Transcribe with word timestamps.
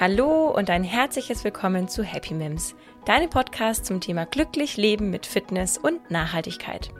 Hallo 0.00 0.48
und 0.48 0.70
ein 0.70 0.82
herzliches 0.82 1.44
Willkommen 1.44 1.86
zu 1.86 2.02
Happy 2.02 2.32
Mims, 2.32 2.74
deinem 3.04 3.28
Podcast 3.28 3.84
zum 3.84 4.00
Thema 4.00 4.24
glücklich 4.24 4.78
leben 4.78 5.10
mit 5.10 5.26
Fitness 5.26 5.76
und 5.76 6.10
Nachhaltigkeit. 6.10 6.90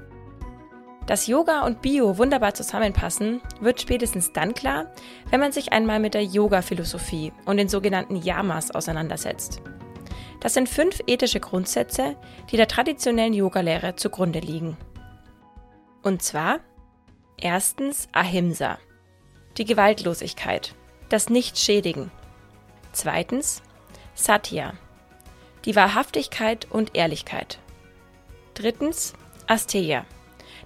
Dass 1.06 1.26
Yoga 1.26 1.64
und 1.64 1.80
Bio 1.80 2.18
wunderbar 2.18 2.52
zusammenpassen, 2.52 3.40
wird 3.58 3.80
spätestens 3.80 4.34
dann 4.34 4.52
klar, 4.52 4.92
wenn 5.30 5.40
man 5.40 5.50
sich 5.50 5.72
einmal 5.72 5.98
mit 5.98 6.12
der 6.12 6.24
Yoga-Philosophie 6.24 7.32
und 7.46 7.56
den 7.56 7.70
sogenannten 7.70 8.16
Yamas 8.16 8.70
auseinandersetzt. 8.70 9.62
Das 10.40 10.52
sind 10.52 10.68
fünf 10.68 11.00
ethische 11.06 11.40
Grundsätze, 11.40 12.16
die 12.50 12.58
der 12.58 12.68
traditionellen 12.68 13.32
Yogalehre 13.32 13.96
zugrunde 13.96 14.40
liegen. 14.40 14.76
Und 16.02 16.20
zwar 16.20 16.60
erstens 17.38 18.08
Ahimsa, 18.12 18.76
die 19.56 19.64
Gewaltlosigkeit, 19.64 20.74
das 21.08 21.30
Nicht-Schädigen. 21.30 22.10
Zweitens 22.92 23.62
Satya, 24.14 24.74
die 25.64 25.76
Wahrhaftigkeit 25.76 26.66
und 26.70 26.96
Ehrlichkeit. 26.96 27.58
Drittens 28.54 29.14
Asteya, 29.46 30.04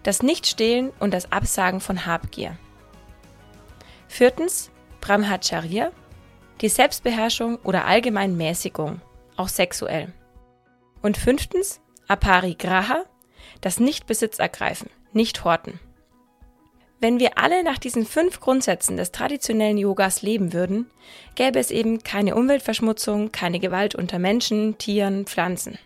das 0.03 0.23
Nichtstehlen 0.23 0.91
und 1.01 1.13
das 1.13 1.31
Absagen 1.33 1.81
von 1.81 2.07
Habgier. 2.07 2.57
Viertens 4.09 4.71
Brahmacharya, 5.01 5.91
die 6.61 6.69
Selbstbeherrschung 6.69 7.57
oder 7.57 7.85
allgemein 7.85 8.37
Mäßigung, 8.37 9.01
auch 9.37 9.49
sexuell. 9.49 10.13
Und 11.03 11.17
fünftens 11.17 11.81
Aparigraha, 12.09 13.05
das 13.61 13.81
Nichtbesitz 13.81 14.39
ergreifen, 14.39 14.89
nicht 15.13 15.45
horten. 15.45 15.79
Wenn 17.05 17.21
wir 17.21 17.37
alle 17.37 17.63
nach 17.63 17.77
diesen 17.77 18.07
fünf 18.07 18.41
Grundsätzen 18.41 18.97
des 18.97 19.13
traditionellen 19.13 19.77
Yogas 19.77 20.23
leben 20.23 20.55
würden, 20.55 20.91
gäbe 21.35 21.59
es 21.59 21.71
eben 21.71 22.03
keine 22.03 22.35
Umweltverschmutzung, 22.35 23.31
keine 23.31 23.61
Gewalt 23.61 23.95
unter 23.95 24.19
Menschen, 24.19 24.79
Tieren, 24.79 25.27
Pflanzen. 25.27 25.79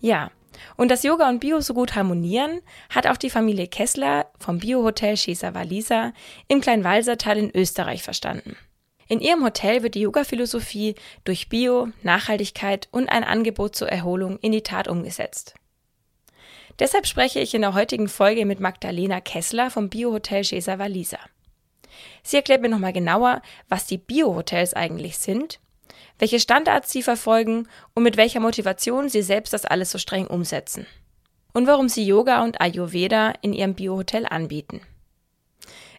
Ja, 0.00 0.30
und 0.78 0.90
dass 0.90 1.02
Yoga 1.02 1.28
und 1.28 1.40
Bio 1.40 1.60
so 1.60 1.74
gut 1.74 1.96
harmonieren, 1.96 2.62
hat 2.88 3.06
auch 3.06 3.18
die 3.18 3.28
Familie 3.28 3.66
Kessler 3.66 4.30
vom 4.38 4.56
Biohotel 4.58 5.18
Schesa 5.18 5.52
Walisa 5.52 6.14
im 6.48 6.62
Kleinwalsertal 6.62 7.36
in 7.36 7.54
Österreich 7.54 8.02
verstanden. 8.02 8.56
In 9.06 9.20
ihrem 9.20 9.44
Hotel 9.44 9.82
wird 9.82 9.96
die 9.96 10.00
Yoga-Philosophie 10.00 10.94
durch 11.24 11.50
Bio, 11.50 11.88
Nachhaltigkeit 12.02 12.88
und 12.90 13.10
ein 13.10 13.22
Angebot 13.22 13.76
zur 13.76 13.90
Erholung 13.90 14.38
in 14.38 14.52
die 14.52 14.62
Tat 14.62 14.88
umgesetzt. 14.88 15.57
Deshalb 16.78 17.06
spreche 17.06 17.40
ich 17.40 17.54
in 17.54 17.62
der 17.62 17.74
heutigen 17.74 18.08
Folge 18.08 18.46
mit 18.46 18.60
Magdalena 18.60 19.20
Kessler 19.20 19.70
vom 19.70 19.88
Biohotel 19.88 20.44
Gesa 20.44 20.78
Walisa. 20.78 21.18
Sie 22.22 22.36
erklärt 22.36 22.62
mir 22.62 22.68
nochmal 22.68 22.92
genauer, 22.92 23.42
was 23.68 23.86
die 23.86 23.98
Biohotels 23.98 24.74
eigentlich 24.74 25.18
sind, 25.18 25.58
welche 26.20 26.38
Standards 26.38 26.92
sie 26.92 27.02
verfolgen 27.02 27.66
und 27.94 28.04
mit 28.04 28.16
welcher 28.16 28.38
Motivation 28.38 29.08
sie 29.08 29.22
selbst 29.22 29.52
das 29.52 29.64
alles 29.64 29.90
so 29.90 29.98
streng 29.98 30.26
umsetzen. 30.28 30.86
Und 31.52 31.66
warum 31.66 31.88
sie 31.88 32.06
Yoga 32.06 32.44
und 32.44 32.60
Ayurveda 32.60 33.32
in 33.40 33.52
ihrem 33.52 33.74
Biohotel 33.74 34.26
anbieten. 34.26 34.80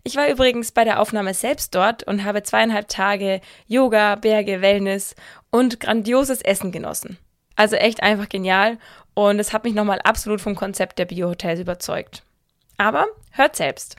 Ich 0.04 0.16
war 0.16 0.30
übrigens 0.30 0.72
bei 0.72 0.86
der 0.86 1.02
Aufnahme 1.02 1.34
selbst 1.34 1.76
dort 1.76 2.04
und 2.04 2.24
habe 2.24 2.44
zweieinhalb 2.44 2.88
Tage 2.88 3.42
Yoga, 3.68 4.16
Berge, 4.16 4.62
Wellness 4.62 5.16
und 5.52 5.82
grandioses 5.82 6.42
Essen 6.42 6.72
genossen. 6.72 7.18
Also 7.60 7.76
echt 7.76 8.02
einfach 8.02 8.30
genial 8.30 8.78
und 9.14 9.40
es 9.40 9.54
hat 9.54 9.64
mich 9.64 9.74
nochmal 9.74 10.00
absolut 10.04 10.42
vom 10.42 10.56
Konzept 10.56 11.00
der 11.00 11.06
Biohotels 11.06 11.60
überzeugt. 11.60 12.24
Aber 12.78 13.06
hört 13.32 13.56
selbst. 13.56 13.96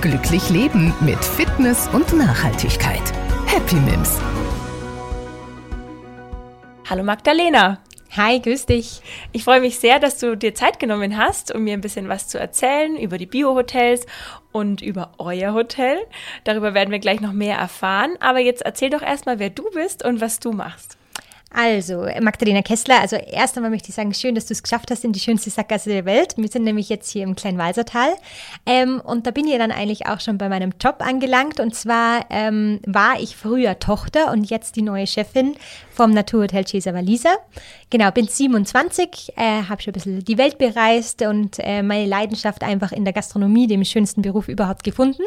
Glücklich 0.00 0.48
leben 0.50 0.94
mit 1.00 1.22
Fitness 1.24 1.88
und 1.88 2.12
Nachhaltigkeit. 2.12 3.02
Happy 3.46 3.76
Mims. 3.76 4.18
Hallo 6.88 7.02
Magdalena. 7.02 7.78
Hi, 8.16 8.40
grüß 8.40 8.66
dich. 8.66 9.02
Ich 9.30 9.44
freue 9.44 9.60
mich 9.60 9.78
sehr, 9.78 10.00
dass 10.00 10.18
du 10.18 10.36
dir 10.36 10.52
Zeit 10.52 10.80
genommen 10.80 11.16
hast, 11.16 11.54
um 11.54 11.62
mir 11.62 11.74
ein 11.74 11.80
bisschen 11.80 12.08
was 12.08 12.26
zu 12.26 12.40
erzählen 12.40 12.96
über 12.96 13.18
die 13.18 13.26
Biohotels 13.26 14.04
und 14.50 14.82
über 14.82 15.12
euer 15.18 15.52
Hotel. 15.54 15.96
Darüber 16.42 16.74
werden 16.74 16.90
wir 16.90 16.98
gleich 16.98 17.20
noch 17.20 17.32
mehr 17.32 17.56
erfahren. 17.56 18.16
Aber 18.18 18.40
jetzt 18.40 18.62
erzähl 18.62 18.90
doch 18.90 19.02
erstmal, 19.02 19.38
wer 19.38 19.50
du 19.50 19.70
bist 19.70 20.04
und 20.04 20.20
was 20.20 20.40
du 20.40 20.50
machst. 20.50 20.98
Also, 21.52 22.06
Magdalena 22.20 22.62
Kessler, 22.62 23.00
also 23.00 23.16
erst 23.16 23.56
einmal 23.56 23.72
möchte 23.72 23.88
ich 23.88 23.96
sagen, 23.96 24.14
schön, 24.14 24.36
dass 24.36 24.46
du 24.46 24.52
es 24.52 24.62
geschafft 24.62 24.88
hast 24.92 25.04
in 25.04 25.12
die 25.12 25.18
schönste 25.18 25.50
Sackgasse 25.50 25.90
der 25.90 26.04
Welt. 26.04 26.34
Wir 26.36 26.48
sind 26.48 26.62
nämlich 26.62 26.88
jetzt 26.88 27.10
hier 27.10 27.24
im 27.24 27.34
kleinen 27.34 27.58
Walsertal. 27.58 28.10
Ähm, 28.66 29.00
und 29.04 29.26
da 29.26 29.32
bin 29.32 29.48
ich 29.48 29.58
dann 29.58 29.72
eigentlich 29.72 30.06
auch 30.06 30.20
schon 30.20 30.38
bei 30.38 30.48
meinem 30.48 30.72
Job 30.80 30.96
angelangt. 31.00 31.58
Und 31.58 31.74
zwar 31.74 32.24
ähm, 32.30 32.78
war 32.86 33.20
ich 33.20 33.36
früher 33.36 33.80
Tochter 33.80 34.30
und 34.30 34.48
jetzt 34.48 34.76
die 34.76 34.82
neue 34.82 35.08
Chefin 35.08 35.56
vom 35.90 36.12
Naturhotel 36.12 36.68
Cesar 36.68 36.94
Valisa. 36.94 37.30
Genau, 37.90 38.12
bin 38.12 38.28
27, 38.28 39.32
äh, 39.36 39.64
habe 39.68 39.82
schon 39.82 39.90
ein 39.90 39.94
bisschen 39.94 40.24
die 40.24 40.38
Welt 40.38 40.56
bereist 40.56 41.22
und 41.22 41.58
äh, 41.58 41.82
meine 41.82 42.06
Leidenschaft 42.06 42.62
einfach 42.62 42.92
in 42.92 43.04
der 43.04 43.12
Gastronomie, 43.12 43.66
dem 43.66 43.84
schönsten 43.84 44.22
Beruf 44.22 44.46
überhaupt 44.46 44.84
gefunden. 44.84 45.24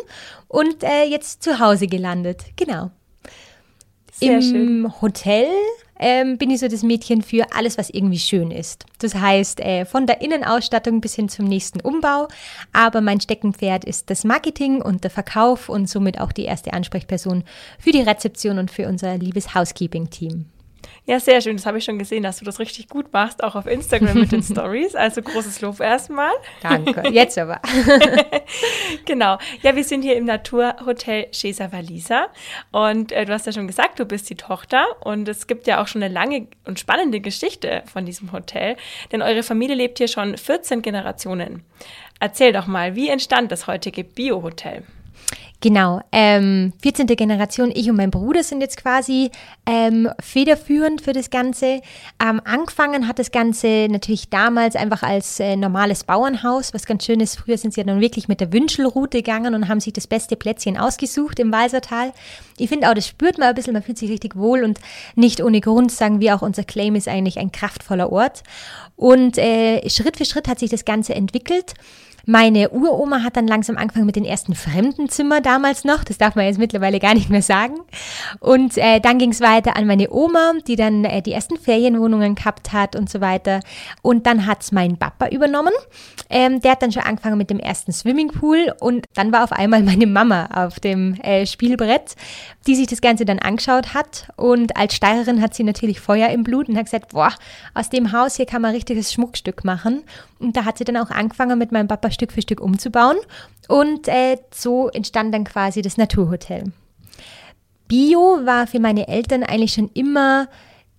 Und 0.48 0.84
äh, 0.84 1.04
jetzt 1.04 1.44
zu 1.44 1.60
Hause 1.60 1.88
gelandet. 1.88 2.46
Genau. 2.56 2.92
Sehr 4.14 4.36
Im 4.36 4.42
schön. 4.42 5.02
Hotel 5.02 5.48
ähm, 6.04 6.38
bin 6.38 6.50
ich 6.50 6.60
so 6.60 6.68
das 6.68 6.84
Mädchen 6.84 7.22
für 7.22 7.54
alles, 7.56 7.78
was 7.78 7.90
irgendwie 7.90 8.20
schön 8.20 8.52
ist. 8.52 8.86
Das 9.00 9.16
heißt, 9.16 9.62
äh, 9.62 9.86
von 9.86 10.06
der 10.06 10.22
Innenausstattung 10.22 11.00
bis 11.00 11.16
hin 11.16 11.30
zum 11.30 11.46
nächsten 11.46 11.80
Umbau. 11.80 12.28
Aber 12.74 13.00
mein 13.00 13.22
Steckenpferd 13.22 13.86
ist 13.86 14.10
das 14.10 14.26
Marketing 14.26 14.82
und 14.82 15.06
der 15.06 15.12
Verkauf 15.12 15.70
und 15.70 15.90
somit 15.90 16.20
auch 16.20 16.34
die 16.34 16.44
erste 16.44 16.74
Ansprechperson 16.74 17.46
für 17.80 17.92
die 17.92 18.02
Rezeption 18.02 18.60
und 18.60 18.70
für 18.70 18.90
unser 18.90 19.18
liebes 19.18 19.56
Housekeeping-Team. 19.56 20.46
Ja, 21.06 21.20
sehr 21.20 21.42
schön. 21.42 21.58
Das 21.58 21.66
habe 21.66 21.80
ich 21.80 21.84
schon 21.84 22.00
gesehen, 22.00 22.24
dass 22.24 22.38
du 22.38 22.46
das 22.46 22.60
richtig 22.60 22.88
gut 22.88 23.12
machst, 23.12 23.44
auch 23.44 23.56
auf 23.56 23.68
Instagram 23.68 24.20
mit 24.20 24.32
den 24.32 24.42
Stories. 24.44 24.96
Also 24.96 25.22
großes 25.22 25.60
Lob 25.60 25.82
erstmal. 25.82 26.32
Danke. 26.62 27.04
Jetzt 27.12 27.38
aber. 27.38 27.60
genau. 29.06 29.38
Ja, 29.62 29.76
wir 29.76 29.84
sind 29.84 30.04
hier 30.04 30.16
im 30.16 30.24
Naturhotel 30.24 31.28
Chesa 31.32 31.72
Valisa 31.74 32.28
und 32.72 33.12
äh, 33.12 33.26
du 33.26 33.34
hast 33.34 33.46
ja 33.46 33.52
schon 33.52 33.68
gesagt, 33.68 34.00
du 34.00 34.06
bist 34.06 34.30
die 34.30 34.36
Tochter 34.36 34.86
und 35.02 35.28
es 35.28 35.48
gibt 35.48 35.68
ja 35.68 35.82
auch 35.82 35.88
schon 35.88 36.02
eine 36.02 36.14
lange 36.14 36.48
und 36.66 36.80
spannende 36.80 37.20
Geschichte 37.20 37.84
von 37.92 38.06
diesem 38.06 38.32
Hotel, 38.32 38.78
denn 39.12 39.22
eure 39.22 39.44
Familie 39.44 39.76
lebt 39.76 39.98
hier 39.98 40.08
schon 40.08 40.38
14 40.38 40.82
Generationen. 40.82 41.64
Erzähl 42.22 42.54
doch 42.54 42.68
mal, 42.68 42.96
wie 42.96 43.10
entstand 43.10 43.52
das 43.52 43.68
heutige 43.68 44.06
Bio-Hotel? 44.06 44.84
Genau, 45.64 46.02
ähm, 46.12 46.74
14. 46.82 47.08
Generation, 47.08 47.72
ich 47.74 47.90
und 47.90 47.96
mein 47.96 48.12
Bruder 48.12 48.44
sind 48.44 48.60
jetzt 48.60 48.76
quasi 48.76 49.32
ähm, 49.66 50.10
federführend 50.20 51.00
für 51.02 51.14
das 51.14 51.30
Ganze. 51.30 51.80
Ähm, 52.22 52.42
angefangen 52.44 53.08
hat 53.08 53.18
das 53.18 53.32
Ganze 53.32 53.88
natürlich 53.90 54.28
damals 54.28 54.76
einfach 54.76 55.04
als 55.04 55.40
äh, 55.40 55.56
normales 55.56 56.04
Bauernhaus, 56.04 56.74
was 56.74 56.86
ganz 56.86 57.06
schön 57.06 57.22
ist. 57.22 57.40
Früher 57.40 57.58
sind 57.58 57.74
sie 57.74 57.80
ja 57.80 57.88
dann 57.88 58.02
wirklich 58.02 58.28
mit 58.28 58.42
der 58.42 58.52
Wünschelroute 58.52 59.20
gegangen 59.20 59.56
und 59.56 59.70
haben 59.70 59.80
sich 59.80 59.94
das 59.94 60.06
beste 60.06 60.36
Plätzchen 60.36 60.78
ausgesucht 60.78 61.40
im 61.40 61.54
Walsertal. 61.54 62.12
Ich 62.58 62.68
finde 62.68 62.90
auch, 62.90 62.94
das 62.94 63.08
spürt 63.08 63.38
man 63.38 63.48
ein 63.48 63.56
bisschen, 63.56 63.72
man 63.72 63.84
fühlt 63.84 63.98
sich 63.98 64.12
richtig 64.12 64.36
wohl 64.36 64.66
und 64.66 64.82
nicht 65.16 65.42
ohne 65.42 65.62
Grund 65.62 65.94
sagen 65.94 66.20
wir 66.20 66.36
auch, 66.36 66.42
unser 66.42 66.66
Claim 66.66 66.96
ist 66.96 67.08
eigentlich 67.08 67.40
ein 67.40 67.54
kraftvoller 67.54 68.12
Ort. 68.12 68.44
Und 68.98 69.38
äh, 69.38 69.90
Schritt 69.90 70.18
für 70.18 70.26
Schritt 70.26 70.50
hat 70.50 70.60
sich 70.60 70.72
das 70.72 70.84
Ganze 70.84 71.16
entwickelt. 71.16 71.74
Meine 72.26 72.70
Uroma 72.70 73.22
hat 73.22 73.36
dann 73.36 73.48
langsam 73.48 73.76
angefangen 73.76 74.06
mit 74.06 74.16
den 74.16 74.24
ersten 74.24 74.56
Fremdenzimmer 74.56 75.42
damals 75.42 75.84
noch. 75.84 76.06
Das 76.06 76.18
darf 76.18 76.36
man 76.36 76.46
jetzt 76.46 76.58
mittlerweile 76.58 77.00
gar 77.00 77.14
nicht 77.14 77.30
mehr 77.30 77.42
sagen. 77.42 77.76
Und 78.40 78.78
äh, 78.78 79.02
dann 79.02 79.18
ging 79.18 79.32
es 79.32 79.42
weiter 79.42 79.76
an 79.76 79.88
meine 79.88 80.10
Oma, 80.10 80.54
die 80.66 80.78
dann 80.78 81.04
äh, 81.04 81.22
die 81.22 81.34
ersten 81.34 81.58
Ferienwohnungen 81.58 82.36
gehabt 82.36 82.72
hat 82.72 82.96
und 82.96 83.10
so 83.10 83.20
weiter. 83.20 83.60
Und 84.02 84.26
dann 84.26 84.46
hat 84.46 84.64
es 84.64 84.72
mein 84.72 84.96
Papa 84.96 85.28
übernommen. 85.28 85.74
Ähm, 86.30 86.62
der 86.62 86.72
hat 86.72 86.82
dann 86.82 86.94
schon 86.94 87.04
angefangen 87.04 87.38
mit 87.38 87.50
dem 87.50 87.60
ersten 87.60 87.92
Swimmingpool. 87.92 88.74
Und 88.80 89.06
dann 89.16 89.34
war 89.34 89.44
auf 89.44 89.52
einmal 89.52 89.84
meine 89.84 90.08
Mama 90.08 90.48
auf 90.54 90.80
dem 90.80 91.16
äh, 91.16 91.46
Spielbrett, 91.46 92.16
die 92.68 92.76
sich 92.76 92.88
das 92.88 93.02
Ganze 93.02 93.26
dann 93.26 93.40
angeschaut 93.40 93.94
hat. 93.94 94.30
Und 94.38 94.78
als 94.78 94.96
Steirerin 94.96 95.42
hat 95.42 95.56
sie 95.56 95.64
natürlich 95.64 96.00
Feuer 96.00 96.30
im 96.30 96.44
Blut 96.44 96.70
und 96.70 96.78
hat 96.78 96.86
gesagt, 96.86 97.12
boah, 97.12 97.34
aus 97.74 97.90
dem 97.90 98.14
Haus 98.14 98.38
hier 98.38 98.46
kann 98.46 98.62
man 98.62 98.74
richtiges 98.74 99.12
Schmuckstück 99.12 99.66
machen. 99.66 100.04
Und 100.44 100.58
da 100.58 100.66
hat 100.66 100.78
sie 100.78 100.84
dann 100.84 100.98
auch 100.98 101.10
angefangen, 101.10 101.58
mit 101.58 101.72
meinem 101.72 101.88
Papa 101.88 102.12
Stück 102.12 102.32
für 102.32 102.42
Stück 102.42 102.62
umzubauen. 102.62 103.18
Und 103.68 104.08
äh, 104.08 104.38
so 104.54 104.90
entstand 104.90 105.34
dann 105.34 105.46
quasi 105.46 105.82
das 105.82 105.98
Naturhotel. 105.98 106.72
Bio 107.88 108.40
war 108.44 108.68
für 108.68 108.80
meine 108.80 109.08
Eltern 109.08 109.44
eigentlich 109.44 109.74
schon 109.74 109.90
immer 109.94 110.48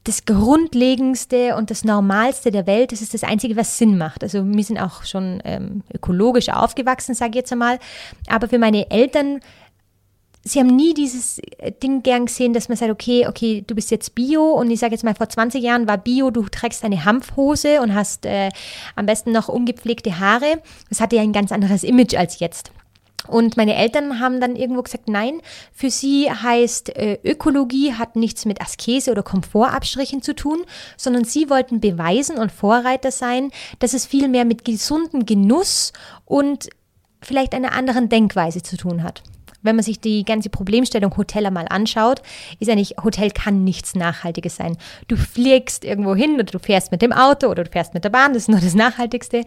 das 0.05 0.27
Grundlegendste 0.27 1.57
und 1.57 1.71
das 1.71 1.83
Normalste 1.83 2.51
der 2.51 2.67
Welt. 2.67 2.93
Das 2.93 3.01
ist 3.01 3.15
das 3.15 3.25
Einzige, 3.25 3.57
was 3.57 3.79
Sinn 3.79 3.97
macht. 3.97 4.23
Also 4.23 4.45
wir 4.47 4.65
sind 4.65 4.79
auch 4.79 5.05
schon 5.05 5.41
ähm, 5.45 5.83
ökologisch 5.93 6.51
aufgewachsen, 6.51 7.15
sage 7.15 7.31
ich 7.31 7.37
jetzt 7.37 7.53
einmal. 7.53 7.79
Aber 8.29 8.49
für 8.49 8.59
meine 8.59 8.91
Eltern 8.91 9.41
sie 10.45 10.61
haben 10.61 10.77
nie 10.77 10.95
dieses 10.95 11.39
äh, 11.59 11.73
Ding 11.73 12.03
gern 12.03 12.27
gesehen, 12.27 12.53
dass 12.53 12.69
man 12.69 12.77
sagt, 12.77 12.91
okay, 12.91 13.27
okay, 13.27 13.65
du 13.67 13.75
bist 13.75 13.91
jetzt 13.91 14.15
Bio 14.15 14.53
und 14.53 14.71
ich 14.71 14.79
sage 14.79 14.93
jetzt 14.93 15.05
mal, 15.05 15.15
vor 15.15 15.29
20 15.29 15.63
Jahren 15.63 15.89
war 15.89 15.99
Bio, 15.99 16.31
du 16.31 16.43
trägst 16.43 16.85
eine 16.85 17.05
Hanfhose 17.05 17.81
und 17.81 17.95
hast 17.95 18.27
äh, 18.27 18.51
am 18.95 19.07
besten 19.07 19.33
noch 19.33 19.49
ungepflegte 19.49 20.21
Haare. 20.21 20.61
Das 20.89 21.01
hatte 21.01 21.17
ja 21.17 21.23
ein 21.23 21.33
ganz 21.33 21.51
anderes 21.51 21.83
Image 21.83 22.15
als 22.15 22.39
jetzt. 22.39 22.71
Und 23.27 23.57
meine 23.57 23.75
Eltern 23.75 24.21
haben 24.21 24.39
dann 24.39 24.55
irgendwo 24.55 24.83
gesagt, 24.83 25.09
nein, 25.09 25.41
für 25.73 25.91
sie 25.91 26.31
heißt 26.31 26.95
äh, 26.95 27.19
Ökologie 27.25 27.95
hat 27.95 28.17
nichts 28.17 28.45
mit 28.45 28.61
Askese 28.61 29.11
oder 29.11 29.23
Komfortabstrichen 29.23 30.21
zu 30.21 30.35
tun, 30.35 30.59
sondern 30.99 31.25
sie 31.25 31.49
wollten 31.49 31.81
beweisen 31.81 32.37
und 32.37 32.53
Vorreiter 32.53 33.11
sein, 33.11 33.51
dass 33.79 33.95
es 33.95 34.05
viel 34.05 34.29
mehr 34.29 34.45
mit 34.45 34.67
gesundem 34.67 35.25
Genuss 35.25 35.95
und 36.27 36.69
vielleicht 37.23 37.55
einer 37.55 37.73
anderen 37.73 38.11
Denkweise 38.11 38.63
zu 38.63 38.77
tun 38.77 39.03
hat. 39.03 39.23
Wenn 39.65 39.75
man 39.75 39.83
sich 39.83 39.99
die 39.99 40.25
ganze 40.25 40.51
Problemstellung 40.51 41.17
Hotel 41.17 41.51
mal 41.51 41.67
anschaut, 41.69 42.23
ist 42.61 42.71
eigentlich, 42.71 42.95
Hotel 43.03 43.31
kann 43.31 43.65
nichts 43.65 43.97
Nachhaltiges 43.97 44.57
sein. 44.57 44.77
Du 45.09 45.17
fliegst 45.17 45.85
irgendwo 45.85 46.15
hin 46.15 46.35
oder 46.35 46.45
du 46.45 46.59
fährst 46.61 46.93
mit 46.93 47.03
dem 47.03 47.13
Auto 47.13 47.49
oder 47.49 47.65
du 47.65 47.71
fährst 47.71 47.95
mit 47.95 48.05
der 48.05 48.11
Bahn, 48.11 48.35
das 48.35 48.45
ist 48.45 48.49
nur 48.49 48.61
das 48.61 48.75
Nachhaltigste 48.75 49.45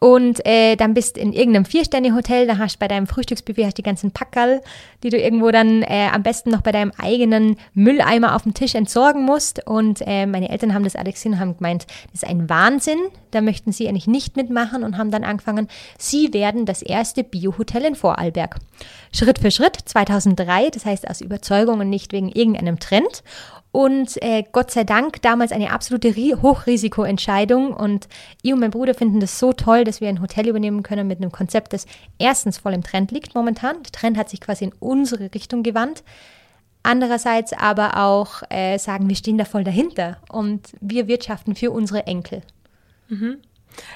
und 0.00 0.44
äh, 0.46 0.76
dann 0.76 0.94
bist 0.94 1.18
in 1.18 1.32
irgendeinem 1.32 1.64
Vier-Sterne-Hotel, 1.64 2.46
da 2.46 2.58
hast 2.58 2.76
du 2.76 2.78
bei 2.78 2.88
deinem 2.88 3.06
Frühstücksbuffet 3.06 3.66
hast 3.66 3.78
die 3.78 3.82
ganzen 3.82 4.12
Packerl, 4.12 4.60
die 5.02 5.10
du 5.10 5.18
irgendwo 5.18 5.50
dann 5.50 5.82
äh, 5.82 6.08
am 6.12 6.22
besten 6.22 6.50
noch 6.50 6.62
bei 6.62 6.72
deinem 6.72 6.92
eigenen 6.98 7.56
Mülleimer 7.74 8.34
auf 8.34 8.42
dem 8.42 8.54
Tisch 8.54 8.74
entsorgen 8.74 9.24
musst. 9.24 9.66
Und 9.66 10.02
äh, 10.06 10.26
meine 10.26 10.50
Eltern 10.50 10.74
haben 10.74 10.84
das 10.84 10.94
gesehen 10.94 11.32
und 11.32 11.40
haben 11.40 11.56
gemeint, 11.56 11.86
das 12.12 12.22
ist 12.22 12.28
ein 12.28 12.48
Wahnsinn, 12.48 12.98
da 13.30 13.40
möchten 13.40 13.72
sie 13.72 13.88
eigentlich 13.88 14.06
nicht 14.06 14.36
mitmachen 14.36 14.84
und 14.84 14.98
haben 14.98 15.10
dann 15.10 15.24
angefangen, 15.24 15.68
sie 15.98 16.32
werden 16.32 16.66
das 16.66 16.82
erste 16.82 17.24
Bio-Hotel 17.24 17.84
in 17.84 17.94
Vorarlberg. 17.94 18.56
Schritt 19.12 19.38
für 19.38 19.50
Schritt, 19.50 19.76
2003, 19.84 20.70
das 20.70 20.84
heißt 20.84 21.08
aus 21.08 21.20
Überzeugung 21.20 21.80
und 21.80 21.90
nicht 21.90 22.12
wegen 22.12 22.28
irgendeinem 22.28 22.78
Trend. 22.78 23.22
Und 23.70 24.20
äh, 24.22 24.44
Gott 24.50 24.70
sei 24.70 24.84
Dank 24.84 25.20
damals 25.22 25.52
eine 25.52 25.72
absolute 25.72 26.14
Hochrisikoentscheidung. 26.14 27.74
Und 27.74 28.08
ich 28.42 28.52
und 28.52 28.60
mein 28.60 28.70
Bruder 28.70 28.94
finden 28.94 29.20
das 29.20 29.38
so 29.38 29.52
toll, 29.52 29.84
dass 29.84 30.00
wir 30.00 30.08
ein 30.08 30.22
Hotel 30.22 30.48
übernehmen 30.48 30.82
können 30.82 31.06
mit 31.06 31.18
einem 31.18 31.32
Konzept, 31.32 31.72
das 31.72 31.86
erstens 32.18 32.58
voll 32.58 32.72
im 32.72 32.82
Trend 32.82 33.10
liegt 33.10 33.34
momentan. 33.34 33.82
Der 33.82 33.92
Trend 33.92 34.16
hat 34.16 34.30
sich 34.30 34.40
quasi 34.40 34.64
in 34.64 34.72
unsere 34.80 35.34
Richtung 35.34 35.62
gewandt. 35.62 36.02
Andererseits 36.82 37.52
aber 37.52 37.98
auch 37.98 38.42
äh, 38.50 38.78
sagen, 38.78 39.08
wir 39.08 39.16
stehen 39.16 39.36
da 39.36 39.44
voll 39.44 39.64
dahinter 39.64 40.18
und 40.30 40.68
wir 40.80 41.06
wirtschaften 41.08 41.54
für 41.54 41.70
unsere 41.70 42.06
Enkel. 42.06 42.42
Mhm. 43.08 43.38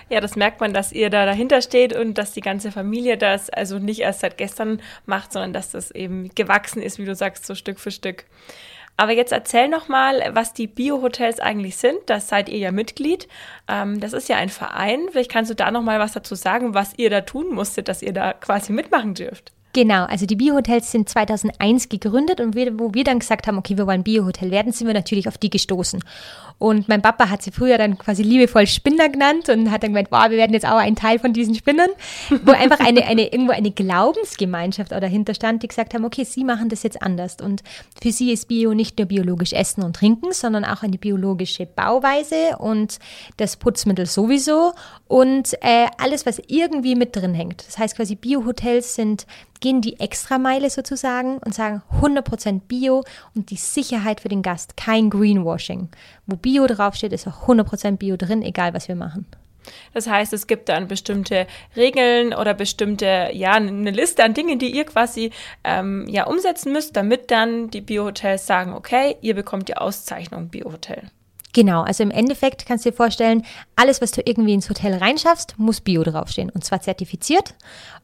Ja, 0.09 0.21
das 0.21 0.37
merkt 0.37 0.61
man, 0.61 0.75
dass 0.75 0.93
ihr 0.93 1.09
da 1.11 1.25
dahinter 1.25 1.63
steht 1.63 1.95
und 1.97 2.19
dass 2.19 2.33
die 2.33 2.41
ganze 2.41 2.71
Familie 2.71 3.17
das 3.17 3.51
also 3.51 3.79
nicht 3.79 4.01
erst 4.01 4.21
seit 4.21 4.37
gestern 4.37 4.81
macht, 5.07 5.33
sondern 5.33 5.53
dass 5.53 5.71
das 5.71 5.91
eben 5.91 6.35
gewachsen 6.35 6.83
ist, 6.83 6.99
wie 6.99 7.05
du 7.05 7.15
sagst, 7.15 7.47
so 7.47 7.55
Stück 7.55 7.81
für 7.81 7.91
Stück. 7.91 8.27
Aber 8.97 9.13
jetzt 9.13 9.33
erzähl 9.33 9.69
noch 9.69 9.89
mal, 9.89 10.31
was 10.33 10.53
die 10.53 10.67
Bio-Hotels 10.67 11.41
eigentlich 11.41 11.77
sind. 11.77 11.99
Das 12.07 12.29
seid 12.29 12.49
ihr 12.49 12.59
ja 12.59 12.73
Mitglied. 12.73 13.27
Ähm, 13.69 14.01
das 14.01 14.13
ist 14.13 14.29
ja 14.29 14.37
ein 14.37 14.49
Verein. 14.49 15.09
Vielleicht 15.11 15.31
kannst 15.31 15.51
du 15.51 15.55
da 15.55 15.71
noch 15.71 15.83
mal 15.83 15.99
was 15.99 16.13
dazu 16.13 16.35
sagen, 16.35 16.75
was 16.75 16.99
ihr 16.99 17.11
da 17.11 17.23
tun 17.23 17.55
musstet, 17.55 17.89
dass 17.89 18.03
ihr 18.03 18.13
da 18.13 18.33
quasi 18.33 18.73
mitmachen 18.73 19.15
dürft. 19.15 19.53
Genau, 19.75 20.05
also 20.05 20.27
die 20.27 20.37
Bio-Hotels 20.37 20.93
sind 20.93 21.09
2001 21.09 21.89
gegründet 21.89 22.43
und 22.43 22.55
wir, 22.55 22.79
wo 22.79 22.93
wir 22.93 23.05
dann 23.05 23.21
gesagt 23.21 23.47
haben, 23.47 23.57
okay, 23.57 23.79
wir 23.79 23.87
wollen 23.87 24.03
Bio-Hotel 24.03 24.51
werden, 24.51 24.71
sind 24.71 24.87
wir 24.87 24.93
natürlich 24.93 25.29
auf 25.29 25.39
die 25.39 25.49
gestoßen. 25.49 26.05
Und 26.59 26.89
mein 26.89 27.01
Papa 27.01 27.31
hat 27.31 27.43
sie 27.43 27.53
früher 27.53 27.79
dann 27.79 27.97
quasi 27.97 28.23
liebevoll 28.23 28.67
Spinner 28.67 29.09
genannt 29.09 29.49
und 29.49 29.71
hat 29.71 29.83
dann 29.83 29.91
gemeint, 29.91 30.09
wow, 30.11 30.29
wir 30.29 30.37
werden 30.37 30.53
jetzt 30.53 30.67
auch 30.67 30.77
ein 30.77 30.95
Teil 30.95 31.19
von 31.19 31.33
diesen 31.33 31.55
Spinnern, 31.55 31.89
wo 32.45 32.53
einfach 32.53 32.81
eine, 32.81 33.07
eine, 33.07 33.33
irgendwo 33.33 33.53
eine 33.53 33.71
Glaubensgemeinschaft 33.71 34.93
dahinter 34.93 35.35
stand, 35.35 35.63
die 35.63 35.69
gesagt 35.69 35.95
haben, 35.95 36.05
okay, 36.05 36.25
sie 36.25 36.45
machen 36.45 36.69
das 36.69 36.83
jetzt 36.83 37.03
anders. 37.03 37.39
Und 37.43 37.63
für 38.01 38.13
sie 38.13 38.31
ist 38.31 38.49
Bio 38.49 38.75
nicht 38.75 38.99
nur 38.99 39.09
biologisch 39.09 39.55
essen 39.55 39.83
und 39.83 39.97
trinken, 39.97 40.33
sondern 40.33 40.67
auch 40.67 40.83
eine 40.83 40.99
biologische 40.99 41.65
Bauweise 41.65 42.59
und 42.59 42.99
das 43.39 43.57
Putzmittel 43.57 44.05
sowieso 44.05 44.75
und 45.09 45.55
äh, 45.63 45.87
alles, 45.99 46.27
was 46.27 46.41
irgendwie 46.47 46.95
mit 46.95 47.17
drin 47.17 47.35
hängt. 47.35 47.67
Das 47.67 47.79
heißt 47.79 47.97
quasi 47.97 48.17
Bio-Hotels 48.17 48.95
sind 48.95 49.27
gehen 49.63 49.81
die 49.81 49.99
Extrameile 49.99 50.69
sozusagen 50.69 51.39
und 51.39 51.55
sagen 51.55 51.81
100% 52.03 52.61
Bio 52.69 53.05
und 53.35 53.49
die 53.49 53.57
Sicherheit 53.57 54.21
für 54.21 54.29
den 54.29 54.43
Gast, 54.43 54.77
kein 54.77 55.09
Greenwashing. 55.09 55.89
Wo 56.27 56.37
Bio 56.37 56.67
draufsteht, 56.67 57.15
ist 57.15 57.27
auch 57.27 57.49
100% 57.49 57.97
Bio 57.97 58.19
drin, 58.19 58.43
egal 58.43 58.75
was 58.75 58.89
wir 58.89 58.97
machen. 58.97 59.27
Das 59.95 60.09
heißt, 60.09 60.33
es 60.33 60.47
gibt 60.47 60.69
dann 60.69 60.89
bestimmte 60.89 61.47
Regeln 61.77 62.35
oder 62.35 62.53
bestimmte, 62.53 63.31
ja, 63.33 63.53
eine 63.53 63.93
Liste 63.93 64.25
an 64.25 64.35
Dingen, 64.35 64.59
die 64.59 64.75
ihr 64.75 64.85
quasi 64.85 65.31
ähm, 65.65 66.07
ja 66.09 66.27
umsetzen 66.27 66.73
müsst, 66.73 66.97
damit 66.97 67.31
dann 67.31 67.71
die 67.71 67.81
Biohotels 67.81 68.47
sagen, 68.47 68.75
okay, 68.75 69.17
ihr 69.21 69.35
bekommt 69.35 69.69
die 69.69 69.77
Auszeichnung 69.77 70.49
Biohotel. 70.49 71.11
Genau, 71.55 71.83
also 71.83 72.03
im 72.03 72.11
Endeffekt 72.11 72.65
kannst 72.65 72.87
du 72.87 72.91
dir 72.91 72.97
vorstellen, 72.97 73.45
alles, 73.77 74.01
was 74.01 74.11
du 74.13 74.23
irgendwie 74.25 74.55
ins 74.55 74.71
Hotel 74.71 74.95
reinschaffst, 74.95 75.59
muss 75.59 75.83
Bio 75.83 76.03
draufstehen. 76.03 76.49
Und 76.49 76.65
zwar 76.65 76.81
zertifiziert 76.81 77.55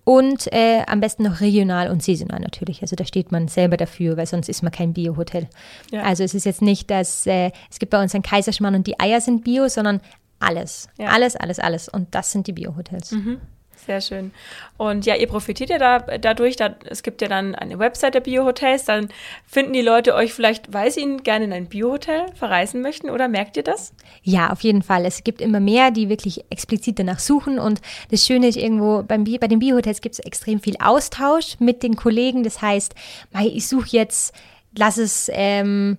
und 0.09 0.51
äh, 0.55 0.85
am 0.87 1.01
besten 1.01 1.23
noch 1.25 1.43
regional 1.43 1.91
und 1.91 2.03
saisonal 2.03 2.41
natürlich. 2.41 2.81
Also 2.81 2.97
da 2.97 3.05
steht 3.05 3.31
man 3.31 3.47
selber 3.47 3.77
dafür, 3.77 4.17
weil 4.17 4.25
sonst 4.25 4.49
ist 4.49 4.63
man 4.63 4.73
kein 4.73 4.95
Bio-Hotel. 4.95 5.49
Ja. 5.91 6.01
Also 6.01 6.25
es 6.25 6.33
ist 6.33 6.47
jetzt 6.47 6.63
nicht, 6.63 6.91
dass 6.91 7.27
äh, 7.27 7.51
es 7.71 7.79
gibt 7.79 7.91
bei 7.91 8.03
uns 8.03 8.15
ein 8.15 8.23
Kaiserschmarrn 8.23 8.75
und 8.75 8.87
die 8.87 8.99
Eier 8.99 9.21
sind 9.21 9.45
Bio, 9.45 9.69
sondern 9.69 10.01
alles. 10.41 10.89
Ja. 10.97 11.09
Alles, 11.09 11.37
alles, 11.37 11.59
alles. 11.59 11.91
Und 11.91 12.15
das 12.15 12.33
sind 12.33 12.47
die 12.47 12.55
Bio-Hotels. 12.55 13.13
Mhm. 13.13 13.43
Sehr 13.89 14.03
schön. 14.03 14.33
Und 14.77 15.07
ja, 15.07 15.15
ihr 15.15 15.29
profitiert 15.29 15.71
ja 15.71 15.79
da, 15.79 16.01
dadurch, 16.19 16.57
da, 16.57 16.77
es 16.91 17.03
gibt 17.03 17.23
ja 17.23 17.29
dann 17.29 17.55
eine 17.55 17.79
Website 17.79 18.13
der 18.13 18.21
Biohotels, 18.21 18.85
dann 18.85 19.09
finden 19.47 19.73
die 19.73 19.81
Leute 19.81 20.15
euch 20.15 20.35
vielleicht, 20.35 20.75
weil 20.75 20.91
sie 20.91 21.01
ihnen 21.01 21.23
gerne 21.23 21.47
in 21.47 21.55
ein 21.55 21.71
Biohotel 21.71 22.27
verreisen 22.35 22.83
möchten, 22.83 23.09
oder 23.09 23.29
merkt 23.29 23.57
ihr 23.57 23.63
das? 23.63 23.95
Ja, 24.23 24.51
auf 24.51 24.61
jeden 24.61 24.83
Fall. 24.83 25.07
Es 25.07 25.25
gibt 25.25 25.41
immer 25.41 25.59
mehr, 25.59 25.91
die 25.91 26.11
wirklich 26.11 26.45
explizit 26.51 26.99
danach 26.99 27.19
suchen 27.19 27.59
und 27.59 27.81
das 28.11 28.27
Schöne 28.27 28.49
ist 28.49 28.59
irgendwo, 28.59 29.05
beim, 29.05 29.25
bei 29.25 29.49
den 29.49 29.59
Biohotels 29.59 30.03
gibt 30.03 30.17
es 30.17 30.19
extrem 30.19 30.61
viel 30.61 30.77
Austausch 30.85 31.59
mit 31.59 31.83
den 31.83 31.97
Kollegen. 31.97 32.43
Das 32.43 32.61
heißt, 32.61 32.95
ich 33.43 33.67
suche 33.69 33.89
jetzt, 33.93 34.35
lass 34.77 34.99
es 34.99 35.31
ähm, 35.33 35.97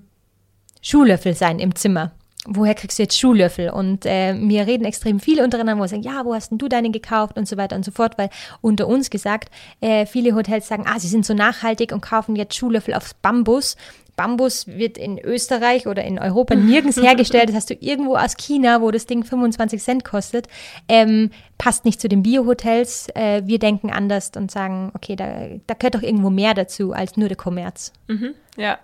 Schuhlöffel 0.84 1.34
sein 1.34 1.58
im 1.58 1.74
Zimmer 1.74 2.12
woher 2.50 2.76
kriegst 2.76 3.00
du 3.00 3.04
jetzt 3.04 3.18
Schuhlöffel? 3.18 3.70
Und 3.70 4.06
äh, 4.06 4.36
wir 4.38 4.68
reden 4.68 4.86
extrem 4.86 5.20
viel 5.20 5.42
untereinander, 5.42 5.78
wo 5.78 5.84
wir 5.84 5.88
sagen, 5.88 6.04
ja, 6.04 6.26
wo 6.26 6.34
hast 6.34 6.52
denn 6.52 6.58
du 6.58 6.68
deine 6.68 6.92
gekauft 6.92 7.38
und 7.38 7.48
so 7.48 7.58
weiter 7.58 7.76
und 7.76 7.86
so 7.86 7.92
fort, 7.92 8.18
weil 8.18 8.30
unter 8.62 8.88
uns 8.88 9.10
gesagt, 9.10 9.50
äh, 9.82 10.06
viele 10.06 10.36
Hotels 10.36 10.68
sagen, 10.68 10.86
ah, 10.88 11.00
sie 11.00 11.08
sind 11.08 11.26
so 11.26 11.34
nachhaltig 11.34 11.92
und 11.92 12.02
kaufen 12.02 12.36
jetzt 12.36 12.56
Schuhlöffel 12.56 12.94
aufs 12.94 13.14
Bambus. 13.14 13.76
Bambus 14.16 14.68
wird 14.68 14.98
in 14.98 15.18
Österreich 15.18 15.88
oder 15.88 16.04
in 16.04 16.20
Europa 16.20 16.54
nirgends 16.56 17.02
hergestellt. 17.02 17.50
Das 17.50 17.56
hast 17.56 17.70
du 17.70 17.76
irgendwo 17.80 18.18
aus 18.18 18.36
China, 18.36 18.82
wo 18.82 18.92
das 18.92 19.06
Ding 19.06 19.24
25 19.24 19.82
Cent 19.82 20.04
kostet. 20.04 20.48
Ähm, 20.90 21.32
passt 21.58 21.86
nicht 21.86 22.02
zu 22.02 22.10
den 22.10 22.22
Bio-Hotels. 22.22 23.08
Äh, 23.16 23.44
wir 23.46 23.60
denken 23.60 23.92
anders 23.92 24.32
und 24.36 24.52
sagen, 24.52 24.92
okay, 24.94 25.16
da, 25.16 25.48
da 25.68 25.74
gehört 25.74 25.96
doch 25.96 26.02
irgendwo 26.02 26.30
mehr 26.30 26.54
dazu 26.54 26.92
als 26.92 27.16
nur 27.16 27.30
der 27.30 27.38
Kommerz. 27.38 27.94
Mhm, 28.08 28.34
ja. 28.58 28.78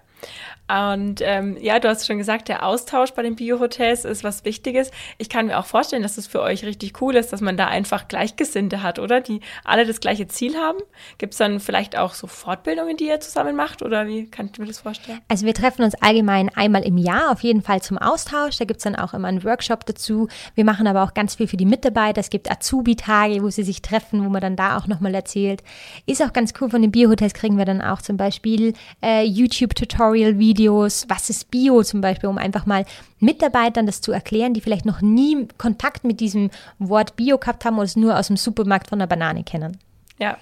Und 0.68 1.22
ähm, 1.22 1.58
ja, 1.62 1.80
du 1.80 1.88
hast 1.88 2.08
schon 2.08 2.18
gesagt, 2.18 2.48
der 2.48 2.66
Austausch 2.66 3.12
bei 3.12 3.22
den 3.22 3.36
Biohotels 3.36 4.04
ist 4.04 4.24
was 4.24 4.46
Wichtiges. 4.46 4.90
Ich 5.20 5.30
kann 5.30 5.46
mir 5.46 5.60
auch 5.60 5.66
vorstellen, 5.66 6.02
dass 6.02 6.18
es 6.18 6.26
für 6.26 6.42
euch 6.42 6.66
richtig 6.66 7.02
cool 7.02 7.16
ist, 7.16 7.32
dass 7.32 7.42
man 7.42 7.56
da 7.56 7.68
einfach 7.68 8.08
Gleichgesinnte 8.08 8.82
hat, 8.82 8.98
oder? 8.98 9.22
Die 9.22 9.42
alle 9.64 9.86
das 9.86 10.00
gleiche 10.00 10.28
Ziel 10.28 10.56
haben. 10.56 10.80
Gibt 11.20 11.34
es 11.34 11.38
dann 11.38 11.60
vielleicht 11.60 11.96
auch 11.96 12.16
so 12.16 12.26
Fortbildungen, 12.26 12.98
die 12.98 13.08
ihr 13.08 13.20
zusammen 13.20 13.56
macht? 13.56 13.84
Oder 13.84 14.08
wie 14.08 14.26
kann 14.26 14.50
ich 14.52 14.58
mir 14.58 14.66
das 14.66 14.80
vorstellen? 14.80 15.22
Also 15.28 15.46
wir 15.46 15.54
treffen 15.54 15.84
uns 15.84 15.94
allgemein 16.02 16.50
einmal 16.56 16.82
im 16.82 16.98
Jahr, 16.98 17.32
auf 17.32 17.42
jeden 17.42 17.62
Fall 17.62 17.84
zum 17.84 18.00
Austausch. 18.00 18.58
Da 18.58 18.66
gibt 18.66 18.80
es 18.80 18.86
dann 18.86 18.96
auch 18.96 19.14
immer 19.14 19.28
einen 19.28 19.44
Workshop 19.44 19.86
dazu. 19.86 20.30
Wir 20.56 20.66
machen 20.66 20.88
aber 20.88 21.04
auch 21.04 21.14
ganz 21.14 21.36
viel 21.36 21.48
für 21.48 21.58
die 21.58 21.66
Mitarbeiter. 21.66 22.22
Es 22.22 22.32
gibt 22.32 22.50
Azubi-Tage, 22.50 23.44
wo 23.44 23.52
sie 23.52 23.64
sich 23.64 23.84
treffen, 23.84 24.26
wo 24.26 24.30
man 24.30 24.42
dann 24.42 24.56
da 24.56 24.78
auch 24.78 24.88
nochmal 24.88 25.14
erzählt. 25.14 25.62
Ist 26.08 26.24
auch 26.24 26.34
ganz 26.34 26.54
cool. 26.60 26.72
Von 26.72 26.82
den 26.82 26.92
Biohotels 26.92 27.36
kriegen 27.36 27.60
wir 27.60 27.66
dann 27.66 27.84
auch 27.84 28.02
zum 28.02 28.18
Beispiel 28.18 28.74
äh, 29.04 29.24
YouTube-Tutorial-Videos 29.24 30.45
Videos, 30.46 31.06
was 31.10 31.30
ist 31.30 31.50
Bio 31.50 31.82
zum 31.84 32.02
Beispiel, 32.02 32.30
um 32.30 32.38
einfach 32.38 32.68
mal 32.68 32.86
Mitarbeitern 33.20 33.88
das 33.88 34.02
zu 34.02 34.12
erklären, 34.12 34.54
die 34.54 34.62
vielleicht 34.62 34.86
noch 34.86 35.02
nie 35.02 35.48
Kontakt 35.58 36.04
mit 36.04 36.20
diesem 36.20 36.52
Wort 36.78 37.16
Bio 37.16 37.38
gehabt 37.40 37.66
haben 37.66 37.78
oder 37.78 37.86
es 37.86 37.96
nur 37.96 38.18
aus 38.18 38.28
dem 38.28 38.38
Supermarkt 38.38 38.90
von 38.90 39.00
der 39.00 39.08
Banane 39.08 39.44
kennen. 39.44 39.78
Ja, 40.20 40.38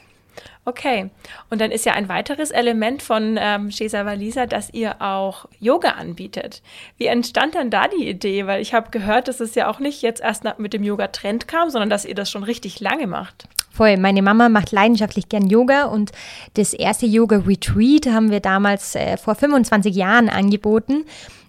Okay. 0.66 1.10
Und 1.50 1.60
dann 1.60 1.72
ist 1.72 1.86
ja 1.86 1.94
ein 1.94 2.10
weiteres 2.10 2.52
Element 2.52 3.02
von 3.02 3.38
ähm, 3.40 3.70
Cesa 3.70 4.06
Valisa, 4.06 4.46
dass 4.46 4.74
ihr 4.74 5.02
auch 5.02 5.46
Yoga 5.60 5.92
anbietet. 5.92 6.62
Wie 6.98 7.08
entstand 7.08 7.56
dann 7.56 7.70
da 7.70 7.88
die 7.88 8.08
Idee? 8.08 8.48
Weil 8.48 8.62
ich 8.62 8.74
habe 8.74 8.90
gehört, 8.90 9.28
dass 9.28 9.42
es 9.42 9.56
ja 9.56 9.70
auch 9.70 9.80
nicht 9.80 10.02
jetzt 10.02 10.22
erst 10.22 10.44
mit 10.58 10.74
dem 10.74 10.84
Yoga-Trend 10.84 11.48
kam, 11.48 11.70
sondern 11.70 11.90
dass 11.90 12.06
ihr 12.06 12.16
das 12.16 12.32
schon 12.32 12.44
richtig 12.44 12.80
lange 12.80 13.08
macht. 13.08 13.48
Voll. 13.74 13.98
Meine 13.98 14.22
Mama 14.22 14.50
macht 14.50 14.72
leidenschaftlich 14.72 15.30
gern 15.30 15.48
Yoga 15.48 15.86
und 15.86 16.12
das 16.54 16.74
erste 16.74 17.08
Yoga-Retreat 17.08 18.06
haben 18.06 18.30
wir 18.30 18.40
damals 18.40 18.94
äh, 18.94 19.18
vor 19.18 19.34
25 19.34 19.96
Jahren 19.96 20.30
angeboten. 20.30 21.06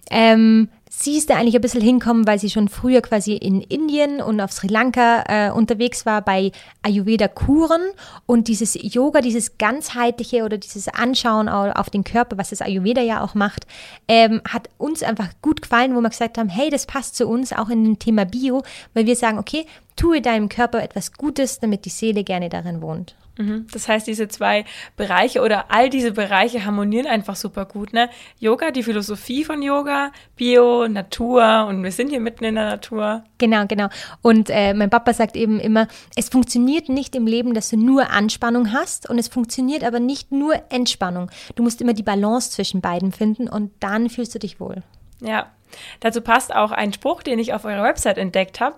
Ähm, 0.09 0.69
sie 0.89 1.19
ist 1.19 1.29
da 1.29 1.35
eigentlich 1.35 1.53
ein 1.53 1.61
bisschen 1.61 1.81
hinkommen, 1.81 2.25
weil 2.25 2.39
sie 2.39 2.49
schon 2.49 2.67
früher 2.67 3.01
quasi 3.01 3.33
in 3.33 3.61
Indien 3.61 4.21
und 4.21 4.41
auf 4.41 4.51
Sri 4.51 4.65
Lanka 4.65 5.23
äh, 5.27 5.51
unterwegs 5.51 6.07
war 6.07 6.23
bei 6.23 6.51
Ayurveda-Kuren 6.81 7.81
und 8.25 8.47
dieses 8.47 8.75
Yoga, 8.81 9.21
dieses 9.21 9.59
ganzheitliche 9.59 10.45
oder 10.45 10.57
dieses 10.57 10.87
Anschauen 10.87 11.47
auf 11.47 11.91
den 11.91 12.03
Körper, 12.03 12.39
was 12.39 12.49
das 12.49 12.63
Ayurveda 12.63 13.03
ja 13.03 13.23
auch 13.23 13.35
macht, 13.35 13.67
ähm, 14.07 14.41
hat 14.49 14.67
uns 14.79 15.03
einfach 15.03 15.29
gut 15.43 15.61
gefallen, 15.61 15.95
wo 15.95 16.01
wir 16.01 16.09
gesagt 16.09 16.39
haben, 16.39 16.49
hey, 16.49 16.71
das 16.71 16.87
passt 16.87 17.17
zu 17.17 17.27
uns, 17.27 17.53
auch 17.53 17.69
in 17.69 17.83
dem 17.83 17.99
Thema 17.99 18.25
Bio, 18.25 18.63
weil 18.95 19.05
wir 19.05 19.15
sagen, 19.15 19.37
okay, 19.37 19.67
tue 19.95 20.21
deinem 20.21 20.49
Körper 20.49 20.83
etwas 20.83 21.13
Gutes, 21.13 21.59
damit 21.59 21.85
die 21.85 21.89
Seele 21.89 22.23
gerne 22.23 22.49
darin 22.49 22.81
wohnt. 22.81 23.15
Mhm. 23.37 23.67
Das 23.71 23.87
heißt, 23.87 24.07
diese 24.07 24.27
zwei 24.27 24.65
Bereiche 24.95 25.41
oder 25.41 25.65
all 25.69 25.89
diese 25.89 26.11
Bereiche 26.11 26.65
harmonieren 26.65 27.07
einfach 27.07 27.35
super 27.35 27.65
gut. 27.65 27.93
Ne? 27.93 28.09
Yoga, 28.39 28.71
die 28.71 28.83
Philosophie 28.83 29.43
von 29.43 29.61
Yoga, 29.61 30.11
Bio, 30.35 30.87
Natur 30.87 31.65
und 31.67 31.83
wir 31.83 31.91
sind 31.91 32.09
hier 32.09 32.19
mitten 32.19 32.45
in 32.45 32.55
der 32.55 32.69
Natur. 32.69 33.23
Genau, 33.37 33.65
genau. 33.67 33.89
Und 34.21 34.49
äh, 34.49 34.73
mein 34.73 34.89
Papa 34.89 35.13
sagt 35.13 35.35
eben 35.35 35.59
immer, 35.59 35.87
es 36.15 36.29
funktioniert 36.29 36.89
nicht 36.89 37.15
im 37.15 37.27
Leben, 37.27 37.53
dass 37.53 37.69
du 37.69 37.77
nur 37.77 38.09
Anspannung 38.09 38.71
hast 38.71 39.09
und 39.09 39.19
es 39.19 39.27
funktioniert 39.27 39.83
aber 39.83 39.99
nicht 39.99 40.31
nur 40.31 40.55
Entspannung. 40.69 41.29
Du 41.55 41.63
musst 41.63 41.81
immer 41.81 41.93
die 41.93 42.03
Balance 42.03 42.51
zwischen 42.51 42.81
beiden 42.81 43.11
finden 43.11 43.49
und 43.49 43.71
dann 43.79 44.09
fühlst 44.09 44.33
du 44.35 44.39
dich 44.39 44.59
wohl. 44.59 44.83
Ja, 45.21 45.51
Dazu 45.99 46.21
passt 46.21 46.55
auch 46.55 46.71
ein 46.71 46.93
Spruch, 46.93 47.23
den 47.23 47.39
ich 47.39 47.53
auf 47.53 47.65
eurer 47.65 47.83
Website 47.83 48.17
entdeckt 48.17 48.59
habe. 48.59 48.77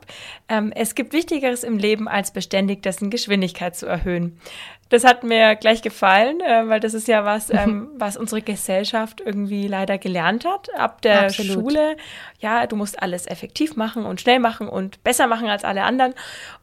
Ähm, 0.50 0.72
es 0.75 0.96
gibt 0.96 1.13
Wichtigeres 1.13 1.63
im 1.63 1.77
Leben, 1.77 2.08
als 2.08 2.32
beständig 2.32 2.82
dessen 2.84 3.10
Geschwindigkeit 3.10 3.75
zu 3.75 3.86
erhöhen. 3.86 4.39
Das 4.89 5.03
hat 5.03 5.24
mir 5.24 5.56
gleich 5.56 5.82
gefallen, 5.82 6.39
äh, 6.39 6.67
weil 6.67 6.79
das 6.79 6.94
ist 6.94 7.08
ja 7.08 7.25
was, 7.25 7.50
ähm, 7.53 7.89
was 7.98 8.17
unsere 8.17 8.41
Gesellschaft 8.41 9.22
irgendwie 9.24 9.67
leider 9.67 9.98
gelernt 9.98 10.46
hat. 10.46 10.74
Ab 10.75 11.01
der 11.01 11.25
Absolut. 11.25 11.53
Schule, 11.53 11.98
ja, 12.39 12.67
du 12.67 12.75
musst 12.75 13.01
alles 13.01 13.27
effektiv 13.27 13.75
machen 13.75 14.06
und 14.06 14.22
schnell 14.22 14.39
machen 14.39 14.67
und 14.70 15.03
besser 15.03 15.27
machen 15.27 15.48
als 15.48 15.63
alle 15.63 15.84
anderen. 15.84 16.13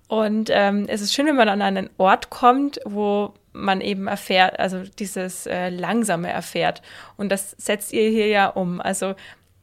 Und 0.08 0.50
ähm, 0.52 0.86
es 0.88 1.00
ist 1.00 1.14
schön, 1.14 1.26
wenn 1.26 1.36
man 1.36 1.48
an 1.48 1.62
einen 1.62 1.90
Ort 1.98 2.30
kommt, 2.30 2.78
wo 2.84 3.34
man 3.52 3.80
eben 3.80 4.08
erfährt, 4.08 4.58
also 4.58 4.82
dieses 4.98 5.46
äh, 5.46 5.70
Langsame 5.70 6.28
erfährt. 6.28 6.82
Und 7.16 7.30
das 7.30 7.52
setzt 7.52 7.92
ihr 7.92 8.10
hier 8.10 8.26
ja 8.26 8.48
um. 8.48 8.80
Also 8.80 9.14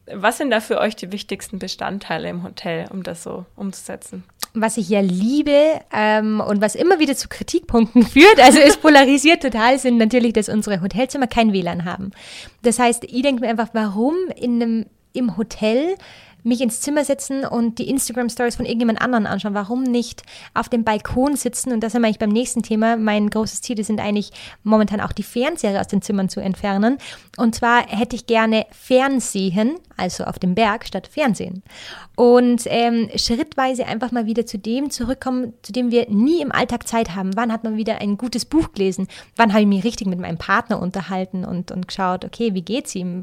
was 0.07 0.37
sind 0.37 0.51
da 0.51 0.59
für 0.59 0.79
euch 0.79 0.95
die 0.95 1.11
wichtigsten 1.11 1.59
Bestandteile 1.59 2.29
im 2.29 2.43
Hotel, 2.43 2.87
um 2.91 3.03
das 3.03 3.23
so 3.23 3.45
umzusetzen? 3.55 4.23
Was 4.53 4.77
ich 4.77 4.89
ja 4.89 4.99
liebe 4.99 5.79
ähm, 5.93 6.41
und 6.45 6.61
was 6.61 6.75
immer 6.75 6.99
wieder 6.99 7.15
zu 7.15 7.29
Kritikpunkten 7.29 8.03
führt, 8.07 8.39
also 8.39 8.59
es 8.59 8.77
polarisiert 8.77 9.41
total, 9.41 9.79
sind 9.79 9.97
natürlich, 9.97 10.33
dass 10.33 10.49
unsere 10.49 10.81
Hotelzimmer 10.81 11.27
kein 11.27 11.53
WLAN 11.53 11.85
haben. 11.85 12.11
Das 12.63 12.79
heißt, 12.79 13.05
ich 13.05 13.21
denke 13.21 13.41
mir 13.41 13.49
einfach, 13.49 13.69
warum 13.73 14.15
in 14.35 14.61
einem, 14.61 14.85
im 15.13 15.37
Hotel 15.37 15.95
mich 16.43 16.61
ins 16.61 16.81
Zimmer 16.81 17.03
setzen 17.03 17.45
und 17.45 17.79
die 17.79 17.89
Instagram-Stories 17.89 18.55
von 18.55 18.65
irgendjemand 18.65 19.01
anderen 19.01 19.27
anschauen. 19.27 19.53
Warum 19.53 19.83
nicht 19.83 20.23
auf 20.53 20.69
dem 20.69 20.83
Balkon 20.83 21.35
sitzen? 21.35 21.71
Und 21.71 21.81
das 21.81 21.91
sind 21.93 22.01
wir 22.01 22.07
eigentlich 22.07 22.19
beim 22.19 22.29
nächsten 22.29 22.63
Thema. 22.63 22.97
Mein 22.97 23.29
großes 23.29 23.61
Ziel 23.61 23.83
sind 23.83 23.99
eigentlich 23.99 24.31
momentan 24.63 25.01
auch 25.01 25.11
die 25.11 25.23
Fernseher 25.23 25.79
aus 25.79 25.87
den 25.87 26.01
Zimmern 26.01 26.29
zu 26.29 26.39
entfernen. 26.39 26.97
Und 27.37 27.55
zwar 27.55 27.87
hätte 27.87 28.15
ich 28.15 28.25
gerne 28.25 28.65
Fernsehen, 28.71 29.75
also 29.97 30.23
auf 30.23 30.39
dem 30.39 30.55
Berg 30.55 30.85
statt 30.85 31.07
Fernsehen. 31.07 31.63
Und 32.15 32.63
ähm, 32.65 33.09
schrittweise 33.15 33.87
einfach 33.87 34.11
mal 34.11 34.25
wieder 34.25 34.45
zu 34.45 34.57
dem 34.57 34.89
zurückkommen, 34.91 35.53
zu 35.61 35.71
dem 35.71 35.91
wir 35.91 36.09
nie 36.09 36.41
im 36.41 36.51
Alltag 36.51 36.87
Zeit 36.87 37.15
haben. 37.15 37.35
Wann 37.35 37.51
hat 37.51 37.63
man 37.63 37.77
wieder 37.77 37.99
ein 37.99 38.17
gutes 38.17 38.45
Buch 38.45 38.73
gelesen? 38.73 39.07
Wann 39.35 39.53
habe 39.53 39.61
ich 39.61 39.67
mich 39.67 39.83
richtig 39.83 40.07
mit 40.07 40.19
meinem 40.19 40.37
Partner 40.37 40.79
unterhalten 40.79 41.45
und, 41.45 41.71
und 41.71 41.87
geschaut, 41.87 42.25
okay, 42.25 42.53
wie 42.53 42.61
geht's 42.61 42.93
ihm? 42.95 43.21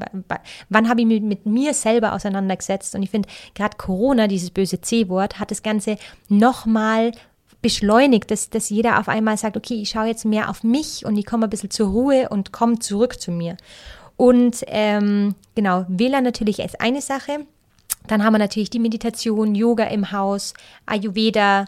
Wann 0.69 0.89
habe 0.89 1.01
ich 1.01 1.07
mich 1.07 1.21
mit 1.21 1.45
mir 1.45 1.73
selber 1.73 2.13
auseinandergesetzt? 2.13 2.95
Und 2.95 3.03
ich 3.09 3.11
finde, 3.11 3.29
gerade 3.55 3.77
Corona, 3.77 4.27
dieses 4.27 4.51
böse 4.51 4.81
C-Wort, 4.81 5.39
hat 5.39 5.49
das 5.51 5.63
Ganze 5.63 5.97
nochmal 6.27 7.11
beschleunigt, 7.61 8.31
dass, 8.31 8.49
dass 8.49 8.69
jeder 8.69 8.99
auf 8.99 9.09
einmal 9.09 9.37
sagt, 9.37 9.57
okay, 9.57 9.81
ich 9.81 9.89
schaue 9.89 10.05
jetzt 10.05 10.25
mehr 10.25 10.49
auf 10.49 10.63
mich 10.63 11.05
und 11.05 11.17
ich 11.17 11.25
komme 11.25 11.45
ein 11.45 11.49
bisschen 11.49 11.71
zur 11.71 11.89
Ruhe 11.89 12.29
und 12.29 12.53
komme 12.53 12.79
zurück 12.79 13.19
zu 13.19 13.31
mir. 13.31 13.57
Und 14.15 14.63
ähm, 14.67 15.35
genau, 15.55 15.85
WLAN 15.87 16.23
natürlich 16.23 16.59
ist 16.59 16.79
eine 16.79 17.01
Sache. 17.01 17.45
Dann 18.07 18.23
haben 18.23 18.33
wir 18.33 18.39
natürlich 18.39 18.69
die 18.69 18.79
Meditation, 18.79 19.55
Yoga 19.55 19.85
im 19.85 20.11
Haus, 20.11 20.53
Ayurveda, 20.85 21.65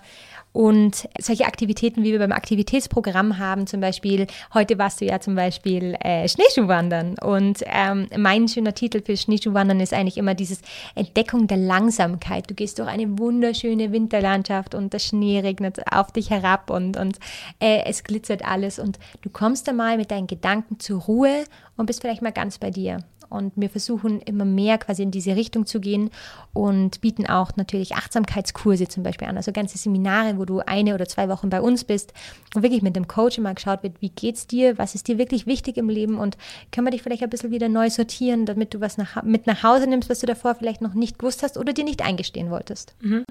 und 0.54 1.08
solche 1.20 1.46
Aktivitäten, 1.46 2.04
wie 2.04 2.12
wir 2.12 2.20
beim 2.20 2.34
Aktivitätsprogramm 2.34 3.38
haben, 3.38 3.68
zum 3.68 3.80
Beispiel, 3.80 4.28
heute 4.54 4.78
warst 4.78 5.00
du 5.00 5.06
ja 5.06 5.20
zum 5.22 5.36
Beispiel 5.36 5.96
äh, 6.02 6.28
Schneeschuhwandern. 6.28 7.16
Und 7.20 7.64
ähm, 7.66 8.08
mein 8.18 8.48
schöner 8.48 8.74
Titel 8.74 9.02
für 9.02 9.16
Schneeschuhwandern 9.16 9.80
ist 9.80 9.94
eigentlich 9.94 10.18
immer 10.18 10.36
dieses 10.36 10.62
Entdeckung 10.96 11.48
der 11.48 11.58
Langsamkeit. 11.58 12.50
Du 12.50 12.54
gehst 12.54 12.80
durch 12.80 12.90
eine 12.90 13.18
wunderschöne 13.18 13.94
Winterlandschaft 13.94 14.76
und 14.76 14.92
der 14.92 15.00
Schnee 15.00 15.40
regnet 15.40 15.80
auf 15.92 16.12
dich 16.12 16.30
herab 16.30 16.70
und, 16.70 16.98
und 16.98 17.20
äh, 17.60 17.84
es 17.86 18.04
glitzert 18.04 18.44
alles. 18.44 18.78
Und 18.78 19.00
du 19.22 19.30
kommst 19.30 19.70
einmal 19.70 19.96
mit 19.96 20.12
deinen 20.12 20.28
Gedanken 20.28 20.80
zur 20.80 21.02
Ruhe 21.02 21.46
und 21.78 21.86
bist 21.86 22.02
vielleicht 22.02 22.22
mal 22.22 22.34
ganz 22.34 22.58
bei 22.58 22.72
dir 22.72 23.00
und 23.32 23.54
wir 23.56 23.70
versuchen 23.70 24.22
immer 24.22 24.46
mehr 24.46 24.78
quasi 24.78 25.04
in 25.04 25.12
diese 25.12 25.36
Richtung 25.36 25.66
zu 25.66 25.80
gehen 25.80 26.10
und 26.54 27.02
bieten 27.02 27.26
auch 27.26 27.56
natürlich 27.56 27.96
Achtsamkeitskurse 27.96 28.88
zum 28.88 29.04
Beispiel 29.04 29.28
an, 29.28 29.38
also 29.38 29.52
ganze 29.52 29.78
Seminare, 29.78 30.38
wo 30.38 30.46
du 30.46 30.60
eine 30.60 30.94
oder 30.94 31.08
zwei 31.08 31.30
Wochen 31.30 31.50
bei 31.50 31.62
uns 31.62 31.84
bist 31.84 32.14
und 32.56 32.64
wirklich 32.64 32.82
mit 32.82 32.96
dem 32.96 33.08
Coach 33.08 33.38
immer 33.38 33.54
geschaut 33.54 33.84
wird, 33.84 34.02
wie 34.02 34.10
geht's 34.10 34.48
dir, 34.48 34.78
was 34.78 34.96
ist 34.96 35.08
dir 35.08 35.18
wirklich 35.18 35.48
wichtig 35.48 35.78
im 35.78 35.90
Leben 35.90 36.18
und 36.18 36.38
können 36.72 36.88
wir 36.88 36.92
dich 36.92 37.02
vielleicht 37.02 37.24
ein 37.24 37.30
bisschen 37.30 37.52
wieder 37.52 37.70
neu 37.70 37.90
sortieren, 37.90 38.46
damit 38.46 38.74
du 38.74 38.82
was 38.82 38.98
nach, 38.98 39.24
mit 39.24 39.48
nach 39.48 39.64
Hause 39.64 39.88
nimmst, 39.88 40.10
was 40.10 40.20
du 40.20 40.28
davor 40.28 40.56
vielleicht 40.56 40.82
noch 40.82 40.94
nicht 40.94 41.18
gewusst 41.18 41.44
hast 41.44 41.58
oder 41.58 41.74
dir 41.74 41.86
nicht 41.86 42.02
eingestehen 42.04 42.52
wolltest. 42.52 42.96
Mhm. 43.02 43.26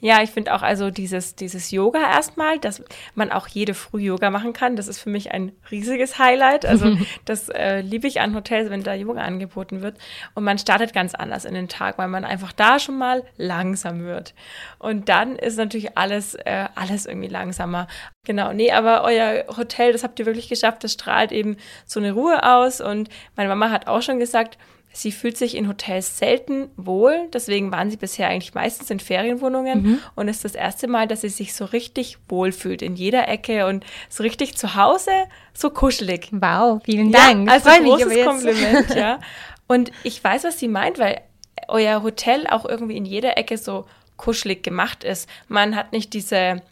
Ja, 0.00 0.22
ich 0.22 0.30
finde 0.30 0.54
auch 0.54 0.62
also 0.62 0.90
dieses, 0.90 1.34
dieses 1.34 1.70
Yoga 1.70 2.00
erstmal, 2.00 2.58
dass 2.58 2.82
man 3.14 3.32
auch 3.32 3.48
jede 3.48 3.74
Früh 3.74 4.02
Yoga 4.02 4.30
machen 4.30 4.52
kann, 4.52 4.76
das 4.76 4.88
ist 4.88 4.98
für 4.98 5.10
mich 5.10 5.32
ein 5.32 5.52
riesiges 5.70 6.18
Highlight. 6.18 6.66
Also 6.66 6.96
das 7.24 7.48
äh, 7.48 7.80
liebe 7.80 8.06
ich 8.06 8.20
an 8.20 8.34
Hotels, 8.34 8.70
wenn 8.70 8.82
da 8.82 8.94
Yoga 8.94 9.22
angeboten 9.22 9.82
wird. 9.82 9.96
Und 10.34 10.44
man 10.44 10.58
startet 10.58 10.92
ganz 10.92 11.14
anders 11.14 11.44
in 11.44 11.54
den 11.54 11.68
Tag, 11.68 11.98
weil 11.98 12.08
man 12.08 12.24
einfach 12.24 12.52
da 12.52 12.78
schon 12.78 12.98
mal 12.98 13.24
langsam 13.36 14.04
wird. 14.04 14.34
Und 14.78 15.08
dann 15.08 15.36
ist 15.36 15.56
natürlich 15.56 15.96
alles, 15.98 16.34
äh, 16.34 16.68
alles 16.74 17.06
irgendwie 17.06 17.28
langsamer. 17.28 17.88
Genau, 18.24 18.52
nee, 18.52 18.70
aber 18.70 19.04
euer 19.04 19.44
Hotel, 19.56 19.92
das 19.92 20.04
habt 20.04 20.18
ihr 20.20 20.26
wirklich 20.26 20.48
geschafft, 20.48 20.84
das 20.84 20.92
strahlt 20.92 21.32
eben 21.32 21.56
so 21.86 21.98
eine 21.98 22.12
Ruhe 22.12 22.42
aus. 22.42 22.80
Und 22.80 23.08
meine 23.36 23.48
Mama 23.48 23.70
hat 23.70 23.86
auch 23.86 24.02
schon 24.02 24.18
gesagt, 24.18 24.58
Sie 24.92 25.12
fühlt 25.12 25.36
sich 25.36 25.56
in 25.56 25.68
Hotels 25.68 26.18
selten 26.18 26.70
wohl, 26.76 27.28
deswegen 27.32 27.70
waren 27.70 27.90
sie 27.90 27.96
bisher 27.96 28.28
eigentlich 28.28 28.54
meistens 28.54 28.90
in 28.90 29.00
Ferienwohnungen 29.00 29.82
mhm. 29.82 29.98
und 30.16 30.28
ist 30.28 30.44
das 30.44 30.54
erste 30.54 30.88
Mal, 30.88 31.06
dass 31.06 31.20
sie 31.20 31.28
sich 31.28 31.54
so 31.54 31.66
richtig 31.66 32.18
wohl 32.28 32.52
fühlt 32.52 32.82
in 32.82 32.96
jeder 32.96 33.28
Ecke 33.28 33.66
und 33.66 33.84
so 34.08 34.22
richtig 34.22 34.56
zu 34.56 34.74
Hause, 34.74 35.10
so 35.52 35.70
kuschelig. 35.70 36.28
Wow, 36.32 36.80
vielen 36.84 37.12
Dank. 37.12 37.46
Ja, 37.46 37.52
also 37.54 37.68
ein 37.68 37.84
großes 37.84 38.24
Kompliment, 38.24 38.90
ja. 38.94 39.20
Und 39.66 39.92
ich 40.02 40.22
weiß, 40.24 40.44
was 40.44 40.58
sie 40.58 40.68
meint, 40.68 40.98
weil 40.98 41.20
euer 41.68 42.02
Hotel 42.02 42.46
auch 42.46 42.64
irgendwie 42.64 42.96
in 42.96 43.04
jeder 43.04 43.36
Ecke 43.36 43.58
so 43.58 43.84
kuschelig 44.16 44.62
gemacht 44.62 45.04
ist. 45.04 45.28
Man 45.48 45.76
hat 45.76 45.92
nicht 45.92 46.12
diese, 46.14 46.62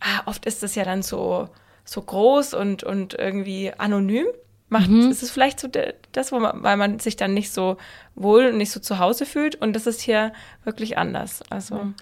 ah, 0.00 0.22
oft 0.26 0.44
ist 0.46 0.62
das 0.62 0.74
ja 0.74 0.84
dann 0.84 1.02
so, 1.02 1.48
so 1.84 2.02
groß 2.02 2.54
und, 2.54 2.82
und 2.82 3.14
irgendwie 3.14 3.72
anonym, 3.78 4.26
macht, 4.70 4.88
mhm. 4.88 5.10
ist 5.10 5.22
es 5.22 5.30
vielleicht 5.30 5.60
so 5.60 5.68
das, 6.12 6.32
wo 6.32 6.38
man, 6.38 6.62
weil 6.62 6.76
man 6.76 7.00
sich 7.00 7.16
dann 7.16 7.34
nicht 7.34 7.52
so 7.52 7.76
wohl 8.14 8.46
und 8.46 8.56
nicht 8.56 8.70
so 8.70 8.78
zu 8.80 8.98
Hause 8.98 9.26
fühlt. 9.26 9.56
Und 9.56 9.74
das 9.74 9.86
ist 9.86 10.00
hier 10.00 10.32
wirklich 10.64 10.96
anders. 10.96 11.42
Also 11.50 11.74
mhm. 11.74 11.94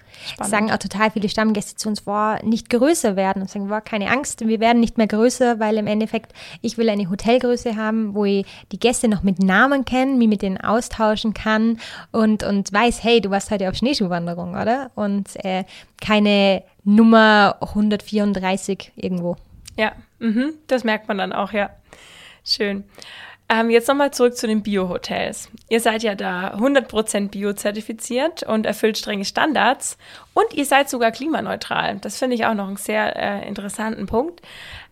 sagen 0.43 0.71
auch 0.71 0.79
total 0.79 1.11
viele 1.11 1.29
Stammgäste 1.29 1.77
zu 1.77 1.89
uns, 1.89 2.03
boah, 2.03 2.39
nicht 2.43 2.69
größer 2.69 3.17
werden. 3.17 3.43
Und 3.43 3.51
sagen, 3.51 3.69
boah, 3.69 3.81
keine 3.81 4.11
Angst, 4.11 4.47
wir 4.47 4.61
werden 4.61 4.81
nicht 4.81 4.99
mehr 4.99 5.07
größer, 5.07 5.59
weil 5.59 5.79
im 5.79 5.87
Endeffekt, 5.87 6.33
ich 6.61 6.77
will 6.77 6.89
eine 6.91 7.09
Hotelgröße 7.09 7.77
haben, 7.77 8.15
wo 8.15 8.27
ich 8.27 8.47
die 8.71 8.79
Gäste 8.79 9.09
noch 9.09 9.23
mit 9.23 9.43
Namen 9.43 9.85
kenne, 9.85 10.13
mich 10.13 10.29
mit 10.29 10.43
denen 10.43 10.59
austauschen 10.59 11.33
kann 11.33 11.79
und, 12.13 12.43
und 12.43 12.73
weiß, 12.73 13.03
hey, 13.03 13.23
du 13.23 13.31
warst 13.31 13.51
heute 13.51 13.69
auf 13.69 13.77
Schneeschuhwanderung, 13.77 14.53
oder? 14.53 14.91
Und 14.95 15.43
äh, 15.45 15.65
keine 16.03 16.63
Nummer 16.85 17.57
134 17.61 18.93
irgendwo. 18.97 19.37
Ja, 19.79 19.93
mhm, 20.19 20.55
das 20.67 20.85
merkt 20.85 21.09
man 21.09 21.19
dann 21.19 21.33
auch, 21.33 21.53
ja. 21.53 21.71
Schön. 22.49 22.85
Ähm, 23.51 23.71
jetzt 23.71 23.89
nochmal 23.89 24.11
zurück 24.11 24.37
zu 24.37 24.47
den 24.47 24.63
Bio-Hotels. 24.63 25.51
Ihr 25.69 25.81
seid 25.81 26.03
ja 26.03 26.15
da 26.15 26.55
100% 26.55 27.29
bio-zertifiziert 27.29 28.43
und 28.43 28.67
erfüllt 28.67 28.99
strenge 28.99 29.25
Standards 29.25 29.97
und 30.35 30.53
ihr 30.55 30.65
seid 30.65 30.91
sogar 30.91 31.13
klimaneutral. 31.13 31.99
Das 31.99 32.19
finde 32.19 32.37
ich 32.37 32.47
auch 32.47 32.55
noch 32.55 32.69
einen 32.69 32.77
sehr 32.77 33.17
äh, 33.17 33.47
interessanten 33.47 34.07
Punkt. 34.07 34.43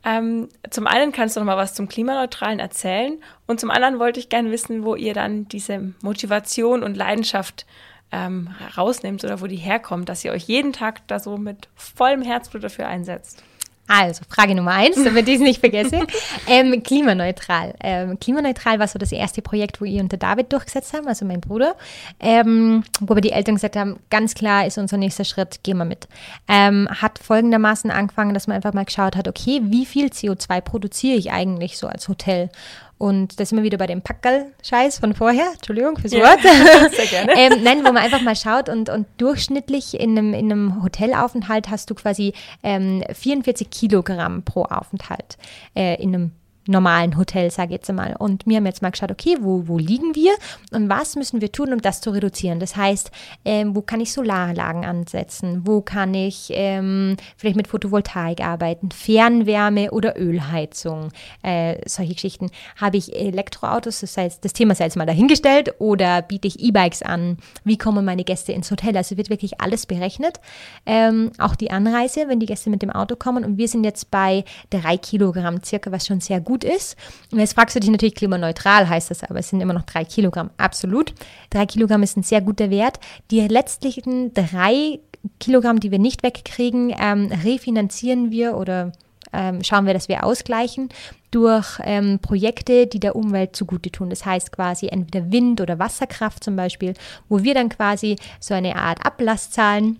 Ähm, 0.04 0.48
zum 0.70 0.86
einen 0.86 1.12
kannst 1.12 1.36
du 1.36 1.40
noch 1.40 1.46
mal 1.46 1.56
was 1.56 1.74
zum 1.74 1.88
Klimaneutralen 1.88 2.58
erzählen 2.58 3.22
und 3.46 3.58
zum 3.60 3.70
anderen 3.70 3.98
wollte 3.98 4.20
ich 4.20 4.28
gerne 4.28 4.50
wissen, 4.50 4.84
wo 4.84 4.94
ihr 4.94 5.14
dann 5.14 5.48
diese 5.48 5.94
Motivation 6.00 6.82
und 6.82 6.96
Leidenschaft 6.96 7.66
ähm, 8.12 8.54
rausnehmt 8.76 9.24
oder 9.24 9.40
wo 9.40 9.46
die 9.46 9.56
herkommt, 9.56 10.08
dass 10.08 10.24
ihr 10.24 10.32
euch 10.32 10.44
jeden 10.44 10.72
Tag 10.72 11.06
da 11.08 11.20
so 11.20 11.36
mit 11.36 11.68
vollem 11.74 12.22
Herzblut 12.22 12.64
dafür 12.64 12.86
einsetzt. 12.86 13.42
Also, 13.88 14.22
Frage 14.28 14.54
Nummer 14.54 14.72
eins, 14.72 15.02
damit 15.02 15.28
ich 15.28 15.36
es 15.36 15.40
nicht 15.40 15.60
vergesse. 15.60 16.06
ähm, 16.48 16.82
klimaneutral. 16.82 17.74
Ähm, 17.80 18.18
klimaneutral 18.18 18.78
war 18.78 18.88
so 18.88 18.98
das 18.98 19.12
erste 19.12 19.42
Projekt, 19.42 19.80
wo 19.80 19.84
ich 19.84 20.00
und 20.00 20.10
der 20.10 20.18
David 20.18 20.52
durchgesetzt 20.52 20.92
haben, 20.92 21.06
also 21.06 21.24
mein 21.24 21.40
Bruder. 21.40 21.76
Ähm, 22.18 22.82
wo 23.00 23.12
aber 23.12 23.20
die 23.20 23.32
Eltern 23.32 23.54
gesagt 23.54 23.76
haben, 23.76 23.98
ganz 24.10 24.34
klar 24.34 24.66
ist 24.66 24.78
unser 24.78 24.96
nächster 24.96 25.24
Schritt, 25.24 25.62
gehen 25.62 25.78
wir 25.78 25.84
mit. 25.84 26.08
Ähm, 26.48 26.88
hat 26.90 27.18
folgendermaßen 27.18 27.90
angefangen, 27.90 28.34
dass 28.34 28.46
man 28.46 28.56
einfach 28.56 28.72
mal 28.72 28.84
geschaut 28.84 29.16
hat, 29.16 29.28
okay, 29.28 29.60
wie 29.64 29.86
viel 29.86 30.06
CO2 30.08 30.60
produziere 30.60 31.16
ich 31.16 31.30
eigentlich 31.30 31.78
so 31.78 31.86
als 31.86 32.08
Hotel? 32.08 32.50
Und 32.98 33.38
da 33.38 33.44
sind 33.44 33.58
wir 33.58 33.64
wieder 33.64 33.76
bei 33.76 33.86
dem 33.86 34.00
Packerl-Scheiß 34.00 35.00
von 35.00 35.14
vorher. 35.14 35.52
Entschuldigung 35.54 35.98
fürs 35.98 36.12
Ja, 36.12 36.20
Wort. 36.20 36.40
sehr 36.94 37.06
gerne. 37.06 37.32
ähm, 37.36 37.62
nein, 37.62 37.78
wo 37.80 37.92
man 37.92 37.98
einfach 37.98 38.22
mal 38.22 38.36
schaut 38.36 38.68
und, 38.68 38.88
und 38.88 39.06
durchschnittlich 39.18 40.00
in 40.00 40.16
einem, 40.16 40.32
in 40.32 40.50
einem 40.50 40.82
Hotelaufenthalt 40.82 41.68
hast 41.68 41.90
du 41.90 41.94
quasi 41.94 42.32
ähm, 42.62 43.04
44 43.12 43.68
Kilogramm 43.68 44.44
pro 44.44 44.62
Aufenthalt 44.62 45.36
äh, 45.74 46.02
in 46.02 46.14
einem 46.14 46.32
normalen 46.66 47.16
Hotel, 47.16 47.50
sage 47.50 47.68
ich 47.68 47.80
jetzt 47.80 47.92
mal. 47.92 48.16
Und 48.18 48.46
wir 48.46 48.56
haben 48.56 48.66
jetzt 48.66 48.82
mal 48.82 48.90
geschaut, 48.90 49.10
okay, 49.10 49.36
wo, 49.40 49.68
wo 49.68 49.78
liegen 49.78 50.14
wir 50.14 50.32
und 50.72 50.88
was 50.88 51.16
müssen 51.16 51.40
wir 51.40 51.52
tun, 51.52 51.72
um 51.72 51.80
das 51.80 52.00
zu 52.00 52.10
reduzieren? 52.10 52.60
Das 52.60 52.76
heißt, 52.76 53.10
ähm, 53.44 53.74
wo 53.76 53.82
kann 53.82 54.00
ich 54.00 54.12
Solaranlagen 54.12 54.84
ansetzen? 54.84 55.62
Wo 55.64 55.80
kann 55.80 56.14
ich 56.14 56.48
ähm, 56.50 57.16
vielleicht 57.36 57.56
mit 57.56 57.68
Photovoltaik 57.68 58.40
arbeiten? 58.40 58.90
Fernwärme 58.90 59.90
oder 59.90 60.18
Ölheizung? 60.18 61.10
Äh, 61.42 61.78
solche 61.86 62.14
Geschichten. 62.14 62.50
Habe 62.76 62.96
ich 62.96 63.14
Elektroautos, 63.14 64.00
das 64.00 64.16
heißt, 64.16 64.44
das 64.44 64.52
Thema 64.52 64.74
sei 64.74 64.84
jetzt 64.84 64.96
mal 64.96 65.06
dahingestellt, 65.06 65.74
oder 65.78 66.22
biete 66.22 66.48
ich 66.48 66.60
E-Bikes 66.60 67.02
an? 67.02 67.38
Wie 67.64 67.78
kommen 67.78 68.04
meine 68.04 68.24
Gäste 68.24 68.52
ins 68.52 68.70
Hotel? 68.70 68.96
Also 68.96 69.16
wird 69.16 69.30
wirklich 69.30 69.60
alles 69.60 69.86
berechnet. 69.86 70.40
Ähm, 70.84 71.30
auch 71.38 71.56
die 71.56 71.70
Anreise, 71.70 72.28
wenn 72.28 72.40
die 72.40 72.46
Gäste 72.46 72.70
mit 72.70 72.82
dem 72.82 72.90
Auto 72.90 73.16
kommen. 73.16 73.44
Und 73.44 73.58
wir 73.58 73.68
sind 73.68 73.84
jetzt 73.84 74.10
bei 74.10 74.44
drei 74.70 74.96
Kilogramm 74.96 75.62
circa, 75.62 75.92
was 75.92 76.06
schon 76.06 76.20
sehr 76.20 76.40
gut 76.40 76.55
ist. 76.64 76.96
Und 77.32 77.40
jetzt 77.40 77.54
fragst 77.54 77.76
du 77.76 77.80
dich 77.80 77.90
natürlich, 77.90 78.14
klimaneutral 78.14 78.88
heißt 78.88 79.10
das, 79.10 79.24
aber 79.24 79.38
es 79.38 79.50
sind 79.50 79.60
immer 79.60 79.74
noch 79.74 79.84
drei 79.84 80.04
Kilogramm. 80.04 80.50
Absolut. 80.56 81.14
Drei 81.50 81.66
Kilogramm 81.66 82.02
ist 82.02 82.16
ein 82.16 82.22
sehr 82.22 82.40
guter 82.40 82.70
Wert. 82.70 82.98
Die 83.30 83.40
letztlichen 83.40 84.34
drei 84.34 85.00
Kilogramm, 85.40 85.80
die 85.80 85.90
wir 85.90 85.98
nicht 85.98 86.22
wegkriegen, 86.22 86.94
ähm, 86.98 87.30
refinanzieren 87.44 88.30
wir 88.30 88.56
oder 88.56 88.92
ähm, 89.32 89.62
schauen 89.62 89.86
wir, 89.86 89.94
dass 89.94 90.08
wir 90.08 90.24
ausgleichen 90.24 90.88
durch 91.30 91.80
ähm, 91.84 92.18
Projekte, 92.20 92.86
die 92.86 93.00
der 93.00 93.16
Umwelt 93.16 93.56
zugute 93.56 93.90
tun. 93.90 94.10
Das 94.10 94.24
heißt 94.24 94.52
quasi 94.52 94.88
entweder 94.88 95.30
Wind- 95.30 95.60
oder 95.60 95.78
Wasserkraft 95.78 96.44
zum 96.44 96.56
Beispiel, 96.56 96.94
wo 97.28 97.42
wir 97.42 97.54
dann 97.54 97.68
quasi 97.68 98.16
so 98.40 98.54
eine 98.54 98.76
Art 98.76 99.04
Ablass 99.04 99.50
zahlen 99.50 99.98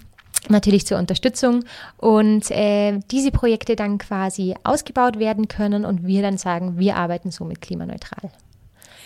natürlich 0.50 0.87
zur 0.87 0.99
Unterstützung 0.99 1.65
und 1.97 2.50
äh, 2.50 2.99
diese 3.11 3.31
Projekte 3.31 3.76
dann 3.76 3.99
quasi 3.99 4.55
ausgebaut 4.65 5.19
werden 5.19 5.49
können 5.49 5.85
und 5.85 6.07
wir 6.07 6.23
dann 6.23 6.38
sagen, 6.38 6.79
wir 6.79 6.97
arbeiten 6.97 7.31
somit 7.31 7.61
klimaneutral. 7.61 8.31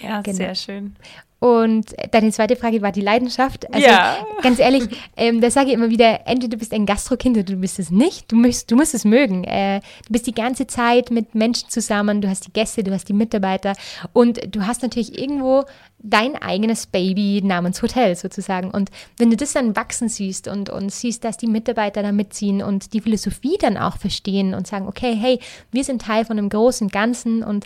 Ja, 0.02 0.20
Genau. 0.22 0.36
sehr 0.36 0.54
schön. 0.54 0.96
Und 1.42 1.94
deine 2.12 2.30
zweite 2.32 2.54
Frage 2.54 2.82
war 2.82 2.92
die 2.92 3.00
Leidenschaft. 3.00 3.72
Also 3.72 3.86
Ja. 3.88 4.18
ganz 4.42 4.58
ehrlich, 4.58 4.84
ähm, 5.16 5.40
da 5.40 5.50
sage 5.50 5.68
ich 5.68 5.72
immer 5.72 5.88
wieder, 5.88 6.26
entweder 6.26 6.50
du 6.50 6.58
bist 6.58 6.74
ein 6.74 6.84
Gastrokind 6.84 7.34
oder 7.38 7.44
du 7.44 7.56
bist 7.56 7.78
es 7.78 7.90
nicht. 7.90 8.30
Du 8.30 8.36
musst, 8.36 8.70
du 8.70 8.76
musst 8.76 8.92
es 8.94 9.06
mögen. 9.06 9.44
Äh, 9.44 9.80
du 10.06 10.12
bist 10.12 10.26
die 10.26 10.34
ganze 10.34 10.66
Zeit 10.66 11.10
mit 11.10 11.34
Menschen 11.34 11.70
zusammen, 11.70 12.20
du 12.20 12.28
hast 12.28 12.46
die 12.46 12.52
Gäste, 12.52 12.84
du 12.84 12.92
hast 12.92 13.08
die 13.08 13.14
Mitarbeiter 13.14 13.72
und 14.12 14.54
du 14.54 14.66
hast 14.66 14.82
natürlich 14.82 15.18
irgendwo 15.18 15.64
dein 15.98 16.36
eigenes 16.36 16.86
Baby 16.86 17.40
namens 17.42 17.80
Hotel 17.80 18.16
sozusagen. 18.16 18.70
Und 18.70 18.90
wenn 19.16 19.30
du 19.30 19.36
das 19.38 19.54
dann 19.54 19.74
wachsen 19.76 20.10
siehst 20.10 20.46
und, 20.46 20.68
und 20.68 20.92
siehst, 20.92 21.24
dass 21.24 21.38
die 21.38 21.46
Mitarbeiter 21.46 22.02
da 22.02 22.12
mitziehen 22.12 22.62
und 22.62 22.92
die 22.92 23.00
Philosophie 23.00 23.56
dann 23.58 23.78
auch 23.78 23.96
verstehen 23.96 24.52
und 24.52 24.66
sagen, 24.66 24.86
okay, 24.86 25.16
hey, 25.18 25.40
wir 25.72 25.84
sind 25.84 26.02
Teil 26.02 26.26
von 26.26 26.36
einem 26.36 26.50
großen 26.50 26.88
Ganzen 26.88 27.42
und 27.42 27.64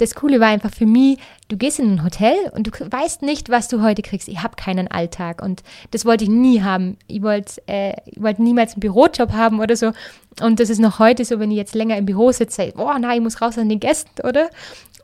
das 0.00 0.14
Coole 0.14 0.40
war 0.40 0.48
einfach 0.48 0.72
für 0.72 0.86
mich, 0.86 1.18
du 1.48 1.56
gehst 1.56 1.78
in 1.78 1.92
ein 1.92 2.04
Hotel 2.04 2.34
und 2.52 2.66
du 2.66 2.70
weißt 2.70 3.22
nicht, 3.22 3.50
was 3.50 3.68
du 3.68 3.82
heute 3.82 4.02
kriegst. 4.02 4.28
Ich 4.28 4.42
habe 4.42 4.56
keinen 4.56 4.88
Alltag 4.88 5.42
und 5.42 5.62
das 5.90 6.04
wollte 6.06 6.24
ich 6.24 6.30
nie 6.30 6.62
haben. 6.62 6.96
Ich 7.06 7.22
wollte 7.22 7.62
äh, 7.66 7.94
ich 8.06 8.20
wollte 8.20 8.42
niemals 8.42 8.72
einen 8.72 8.80
Bürojob 8.80 9.32
haben 9.32 9.60
oder 9.60 9.76
so. 9.76 9.92
Und 10.40 10.60
das 10.60 10.70
ist 10.70 10.78
noch 10.78 10.98
heute 10.98 11.24
so, 11.24 11.38
wenn 11.38 11.50
ich 11.50 11.56
jetzt 11.56 11.74
länger 11.74 11.96
im 11.96 12.06
Büro 12.06 12.32
sitze, 12.32 12.72
oh 12.76 12.92
nein, 12.98 13.18
ich 13.18 13.22
muss 13.22 13.42
raus 13.42 13.58
an 13.58 13.68
den 13.68 13.80
Gästen, 13.80 14.26
oder? 14.26 14.48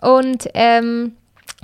Und 0.00 0.48
ähm, 0.54 1.12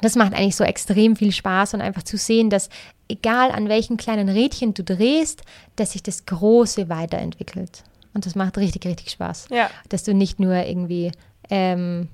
das 0.01 0.17
macht 0.17 0.35
eigentlich 0.35 0.57
so 0.57 0.65
extrem 0.65 1.17
viel 1.17 1.33
Spaß 1.33 1.75
und 1.75 1.81
einfach 1.81 2.03
zu 2.03 2.17
sehen, 2.17 2.51
dass 2.51 2.69
egal 3.09 3.51
an 3.51 3.69
welchen 3.69 3.97
kleinen 3.97 4.29
Rädchen 4.29 4.75
du 4.75 4.83
drehst, 4.83 5.43
dass 5.77 5.93
sich 5.93 6.03
das 6.03 6.27
Große 6.27 6.89
weiterentwickelt. 6.89 7.85
Und 8.15 8.27
das 8.27 8.35
macht 8.35 8.59
richtig, 8.59 8.85
richtig 8.85 9.11
Spaß. 9.11 9.49
Ja. 9.51 9.71
Dass 9.89 10.05
du 10.05 10.13
nicht 10.13 10.39
nur 10.39 10.55
irgendwie 10.55 11.13
ähm, 11.51 12.09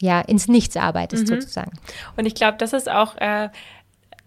ja, 0.00 0.20
ins 0.20 0.48
Nichts 0.48 0.76
arbeitest, 0.76 1.26
sozusagen. 1.26 1.72
Und 2.16 2.26
ich 2.26 2.34
glaube, 2.34 2.58
das 2.58 2.72
ist 2.72 2.90
auch, 2.90 3.16
äh, 3.16 3.48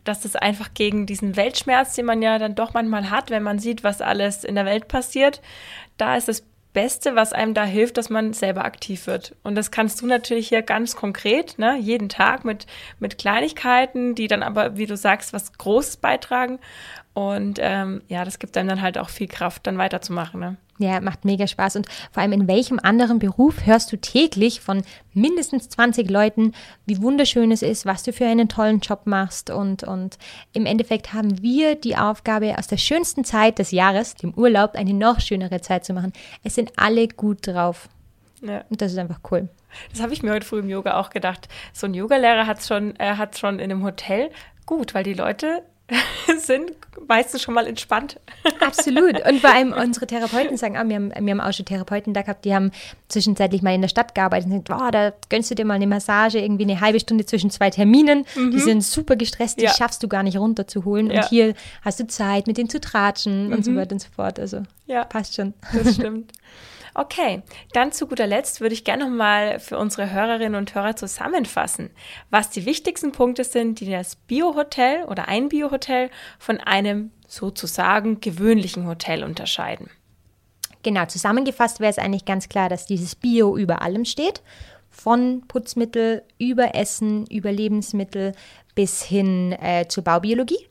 dass 0.03 0.21
das 0.21 0.35
einfach 0.35 0.73
gegen 0.73 1.05
diesen 1.05 1.35
Weltschmerz, 1.35 1.95
den 1.95 2.05
man 2.05 2.21
ja 2.21 2.39
dann 2.39 2.55
doch 2.55 2.73
manchmal 2.73 3.09
hat, 3.09 3.29
wenn 3.29 3.43
man 3.43 3.59
sieht, 3.59 3.83
was 3.83 4.01
alles 4.01 4.43
in 4.43 4.55
der 4.55 4.65
Welt 4.65 4.87
passiert, 4.87 5.41
da 5.97 6.15
ist 6.15 6.27
das 6.27 6.43
Beste, 6.73 7.15
was 7.15 7.33
einem 7.33 7.55
da 7.55 7.63
hilft, 7.65 7.97
dass 7.97 8.09
man 8.09 8.33
selber 8.33 8.63
aktiv 8.63 9.07
wird. 9.07 9.35
Und 9.43 9.55
das 9.55 9.71
kannst 9.71 9.99
du 10.01 10.05
natürlich 10.05 10.49
hier 10.49 10.61
ganz 10.61 10.95
konkret, 10.95 11.57
ne, 11.57 11.75
jeden 11.79 12.07
Tag 12.07 12.45
mit, 12.45 12.67
mit 12.99 13.17
Kleinigkeiten, 13.17 14.13
die 14.13 14.27
dann 14.27 14.43
aber, 14.43 14.77
wie 14.77 14.85
du 14.85 14.95
sagst, 14.95 15.33
was 15.33 15.53
Großes 15.53 15.97
beitragen. 15.97 16.59
Und 17.17 17.57
ähm, 17.59 18.03
ja, 18.09 18.23
das 18.23 18.37
gibt 18.37 18.55
einem 18.57 18.69
dann 18.69 18.83
halt 18.83 18.99
auch 18.99 19.09
viel 19.09 19.27
Kraft, 19.27 19.65
dann 19.65 19.79
weiterzumachen. 19.79 20.39
Ne? 20.39 20.57
Ja, 20.77 21.01
macht 21.01 21.25
mega 21.25 21.47
Spaß. 21.47 21.77
Und 21.77 21.87
vor 22.11 22.21
allem 22.21 22.31
in 22.31 22.47
welchem 22.47 22.79
anderen 22.79 23.17
Beruf 23.17 23.65
hörst 23.65 23.91
du 23.91 23.97
täglich 23.97 24.61
von 24.61 24.83
mindestens 25.15 25.67
20 25.67 26.11
Leuten, 26.11 26.53
wie 26.85 27.01
wunderschön 27.01 27.51
es 27.51 27.63
ist, 27.63 27.87
was 27.87 28.03
du 28.03 28.13
für 28.13 28.27
einen 28.27 28.49
tollen 28.49 28.81
Job 28.81 29.07
machst. 29.07 29.49
Und, 29.49 29.81
und 29.81 30.19
im 30.53 30.67
Endeffekt 30.67 31.11
haben 31.11 31.41
wir 31.41 31.73
die 31.73 31.97
Aufgabe, 31.97 32.55
aus 32.55 32.67
der 32.67 32.77
schönsten 32.77 33.23
Zeit 33.23 33.57
des 33.57 33.71
Jahres, 33.71 34.13
dem 34.13 34.35
Urlaub, 34.35 34.75
eine 34.75 34.93
noch 34.93 35.19
schönere 35.19 35.59
Zeit 35.59 35.85
zu 35.85 35.93
machen. 35.93 36.13
Es 36.43 36.53
sind 36.53 36.73
alle 36.75 37.07
gut 37.07 37.47
drauf. 37.47 37.89
Ja. 38.43 38.63
Und 38.69 38.79
das 38.79 38.91
ist 38.91 38.99
einfach 38.99 39.21
cool. 39.31 39.49
Das 39.89 40.03
habe 40.03 40.13
ich 40.13 40.21
mir 40.21 40.33
heute 40.33 40.45
früh 40.45 40.59
im 40.59 40.69
Yoga 40.69 40.99
auch 40.99 41.09
gedacht. 41.09 41.47
So 41.73 41.87
ein 41.87 41.95
Yogalehrer 41.95 42.45
hat 42.45 42.59
es 42.59 42.67
schon, 42.67 42.95
er 42.97 43.17
hat 43.17 43.39
schon 43.39 43.57
in 43.57 43.71
einem 43.71 43.83
Hotel 43.83 44.29
gut, 44.67 44.93
weil 44.93 45.03
die 45.03 45.15
Leute 45.15 45.63
sind 46.39 46.71
meistens 47.07 47.41
schon 47.41 47.53
mal 47.53 47.65
entspannt. 47.67 48.19
Absolut. 48.59 49.25
Und 49.25 49.39
vor 49.39 49.51
allem 49.53 49.71
unsere 49.77 50.05
Therapeuten 50.07 50.57
sagen, 50.57 50.75
ah, 50.75 50.83
wir, 50.87 50.95
haben, 50.95 51.11
wir 51.17 51.31
haben 51.31 51.39
auch 51.41 51.53
schon 51.53 51.65
Therapeuten 51.65 52.13
da 52.13 52.21
gehabt, 52.23 52.43
die 52.43 52.53
haben 52.53 52.71
zwischenzeitlich 53.07 53.61
mal 53.61 53.73
in 53.73 53.81
der 53.81 53.87
Stadt 53.87 54.13
gearbeitet 54.13 54.51
und 54.51 54.67
sagen, 54.67 54.81
oh, 54.85 54.91
da 54.91 55.13
gönnst 55.29 55.49
du 55.51 55.55
dir 55.55 55.63
mal 55.65 55.75
eine 55.75 55.87
Massage, 55.87 56.39
irgendwie 56.39 56.63
eine 56.63 56.81
halbe 56.81 56.99
Stunde 56.99 57.25
zwischen 57.25 57.49
zwei 57.51 57.69
Terminen. 57.69 58.25
Die 58.35 58.59
sind 58.59 58.83
super 58.83 59.15
gestresst, 59.15 59.59
die 59.59 59.63
Ja. 59.65 59.71
schaffst 59.73 60.03
du 60.03 60.07
gar 60.07 60.23
nicht 60.23 60.37
runterzuholen. 60.37 61.09
Ja. 61.09 61.21
Und 61.21 61.29
hier 61.29 61.53
hast 61.83 61.99
du 61.99 62.07
Zeit, 62.07 62.47
mit 62.47 62.57
denen 62.57 62.69
zu 62.69 62.81
tratschen 62.81 63.53
und 63.53 63.63
so 63.63 63.75
weiter 63.75 63.93
und 63.93 63.99
so 63.99 64.09
fort. 64.13 64.39
Also 64.39 64.63
Ja. 64.87 65.05
passt 65.05 65.35
schon. 65.35 65.53
Das 65.73 65.95
stimmt. 65.95 66.31
Okay, 66.99 67.43
dann 67.73 67.91
zu 67.91 68.07
guter 68.07 68.25
Letzt 68.25 68.59
würde 68.59 68.73
ich 68.73 68.83
gerne 68.83 69.05
noch 69.05 69.15
mal 69.15 69.59
für 69.59 69.77
unsere 69.77 70.09
Hörerinnen 70.11 70.55
und 70.55 70.73
Hörer 70.73 70.95
zusammenfassen, 70.95 71.91
was 72.31 72.49
die 72.49 72.65
wichtigsten 72.65 73.11
Punkte 73.11 73.43
sind, 73.43 73.79
die 73.79 73.91
das 73.91 74.15
Biohotel 74.15 75.03
oder 75.03 75.27
ein 75.27 75.47
Biohotel 75.47 76.09
von 76.39 76.59
einem 76.59 77.11
sozusagen 77.27 78.19
gewöhnlichen 78.19 78.87
Hotel 78.87 79.23
unterscheiden. 79.23 79.91
Genau, 80.81 81.05
zusammengefasst 81.05 81.79
wäre 81.79 81.91
es 81.91 81.99
eigentlich 81.99 82.25
ganz 82.25 82.49
klar, 82.49 82.67
dass 82.67 82.87
dieses 82.87 83.13
Bio 83.13 83.55
über 83.57 83.83
allem 83.83 84.03
steht. 84.03 84.41
Von 84.89 85.43
Putzmittel 85.47 86.23
über 86.39 86.73
Essen, 86.73 87.27
über 87.27 87.51
Lebensmittel 87.51 88.31
bis 88.73 89.03
hin 89.03 89.51
äh, 89.51 89.87
zur 89.87 90.03
Baubiologie. 90.03 90.67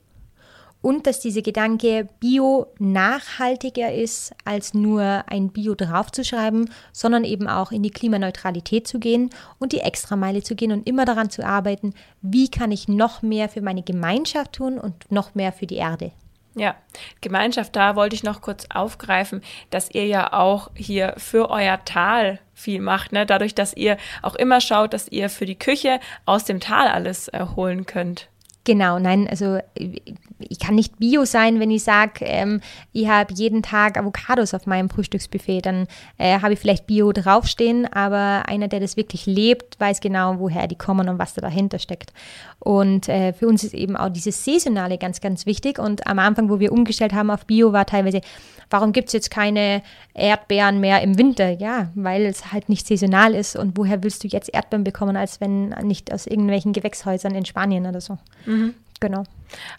Und 0.81 1.07
dass 1.07 1.19
dieser 1.19 1.41
Gedanke 1.41 2.07
Bio 2.19 2.67
nachhaltiger 2.77 3.93
ist, 3.93 4.33
als 4.45 4.73
nur 4.73 5.23
ein 5.27 5.49
Bio 5.49 5.75
draufzuschreiben, 5.75 6.69
sondern 6.91 7.23
eben 7.23 7.47
auch 7.47 7.71
in 7.71 7.83
die 7.83 7.91
Klimaneutralität 7.91 8.87
zu 8.87 8.99
gehen 8.99 9.29
und 9.59 9.71
die 9.71 9.79
Extrameile 9.79 10.43
zu 10.43 10.55
gehen 10.55 10.71
und 10.71 10.87
immer 10.87 11.05
daran 11.05 11.29
zu 11.29 11.45
arbeiten, 11.45 11.93
wie 12.21 12.49
kann 12.49 12.71
ich 12.71 12.87
noch 12.87 13.21
mehr 13.21 13.49
für 13.49 13.61
meine 13.61 13.83
Gemeinschaft 13.83 14.53
tun 14.53 14.77
und 14.77 15.11
noch 15.11 15.35
mehr 15.35 15.51
für 15.51 15.67
die 15.67 15.75
Erde. 15.77 16.11
Ja, 16.57 16.75
Gemeinschaft, 17.21 17.75
da 17.75 17.95
wollte 17.95 18.15
ich 18.15 18.23
noch 18.23 18.41
kurz 18.41 18.65
aufgreifen, 18.73 19.43
dass 19.69 19.91
ihr 19.91 20.07
ja 20.07 20.33
auch 20.33 20.71
hier 20.73 21.13
für 21.17 21.51
euer 21.51 21.85
Tal 21.85 22.39
viel 22.55 22.81
macht, 22.81 23.11
ne? 23.11 23.27
dadurch, 23.27 23.53
dass 23.53 23.75
ihr 23.75 23.97
auch 24.23 24.33
immer 24.33 24.59
schaut, 24.59 24.93
dass 24.93 25.07
ihr 25.07 25.29
für 25.29 25.45
die 25.45 25.59
Küche 25.59 25.99
aus 26.25 26.45
dem 26.45 26.59
Tal 26.59 26.87
alles 26.87 27.27
äh, 27.27 27.45
holen 27.55 27.85
könnt. 27.85 28.27
Genau, 28.67 28.99
nein, 28.99 29.29
also 29.29 29.59
ich 29.75 30.59
kann 30.59 30.75
nicht 30.75 30.99
bio 30.99 31.23
sein, 31.23 31.61
wenn 31.61 31.71
ich 31.71 31.85
sage, 31.85 32.25
ähm, 32.25 32.59
ich 32.91 33.07
habe 33.07 33.33
jeden 33.33 33.63
Tag 33.63 33.97
Avocados 33.97 34.53
auf 34.53 34.65
meinem 34.65 34.89
Frühstücksbuffet. 34.89 35.61
Dann 35.61 35.87
äh, 36.17 36.41
habe 36.41 36.51
ich 36.51 36.59
vielleicht 36.59 36.85
Bio 36.85 37.13
draufstehen, 37.13 37.85
aber 37.93 38.43
einer, 38.49 38.67
der 38.67 38.81
das 38.81 38.97
wirklich 38.97 39.25
lebt, 39.25 39.79
weiß 39.79 40.01
genau, 40.01 40.39
woher 40.39 40.67
die 40.67 40.77
kommen 40.77 41.07
und 41.07 41.17
was 41.17 41.33
da 41.33 41.39
dahinter 41.39 41.79
steckt. 41.79 42.11
Und 42.59 43.07
äh, 43.07 43.31
für 43.31 43.47
uns 43.47 43.63
ist 43.63 43.73
eben 43.73 43.95
auch 43.95 44.09
dieses 44.09 44.43
Saisonale 44.43 44.97
ganz, 44.97 45.21
ganz 45.21 45.45
wichtig. 45.45 45.79
Und 45.79 46.05
am 46.05 46.19
Anfang, 46.19 46.49
wo 46.49 46.59
wir 46.59 46.73
umgestellt 46.73 47.13
haben 47.13 47.31
auf 47.31 47.45
Bio, 47.45 47.71
war 47.71 47.85
teilweise, 47.85 48.19
warum 48.69 48.91
gibt 48.91 49.07
es 49.07 49.13
jetzt 49.13 49.31
keine 49.31 49.81
Erdbeeren 50.13 50.81
mehr 50.81 51.01
im 51.01 51.17
Winter? 51.17 51.51
Ja, 51.51 51.91
weil 51.95 52.25
es 52.25 52.51
halt 52.51 52.67
nicht 52.67 52.85
saisonal 52.85 53.33
ist. 53.33 53.55
Und 53.55 53.77
woher 53.77 54.03
willst 54.03 54.25
du 54.25 54.27
jetzt 54.27 54.53
Erdbeeren 54.53 54.83
bekommen, 54.83 55.15
als 55.15 55.39
wenn 55.39 55.69
nicht 55.83 56.11
aus 56.11 56.27
irgendwelchen 56.27 56.73
Gewächshäusern 56.73 57.33
in 57.33 57.45
Spanien 57.45 57.85
oder 57.85 58.01
so? 58.01 58.17
Genau. 58.99 59.23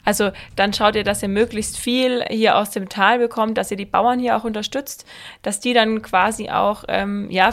Also 0.04 0.30
dann 0.56 0.72
schaut 0.72 0.94
ihr, 0.96 1.04
dass 1.04 1.22
ihr 1.22 1.28
möglichst 1.28 1.78
viel 1.78 2.24
hier 2.30 2.56
aus 2.56 2.70
dem 2.70 2.88
Tal 2.88 3.18
bekommt, 3.18 3.58
dass 3.58 3.70
ihr 3.70 3.76
die 3.76 3.84
Bauern 3.84 4.18
hier 4.18 4.36
auch 4.36 4.44
unterstützt, 4.44 5.04
dass 5.42 5.60
die 5.60 5.74
dann 5.74 6.02
quasi 6.02 6.50
auch 6.50 6.84
ähm, 6.88 7.28
ja, 7.30 7.52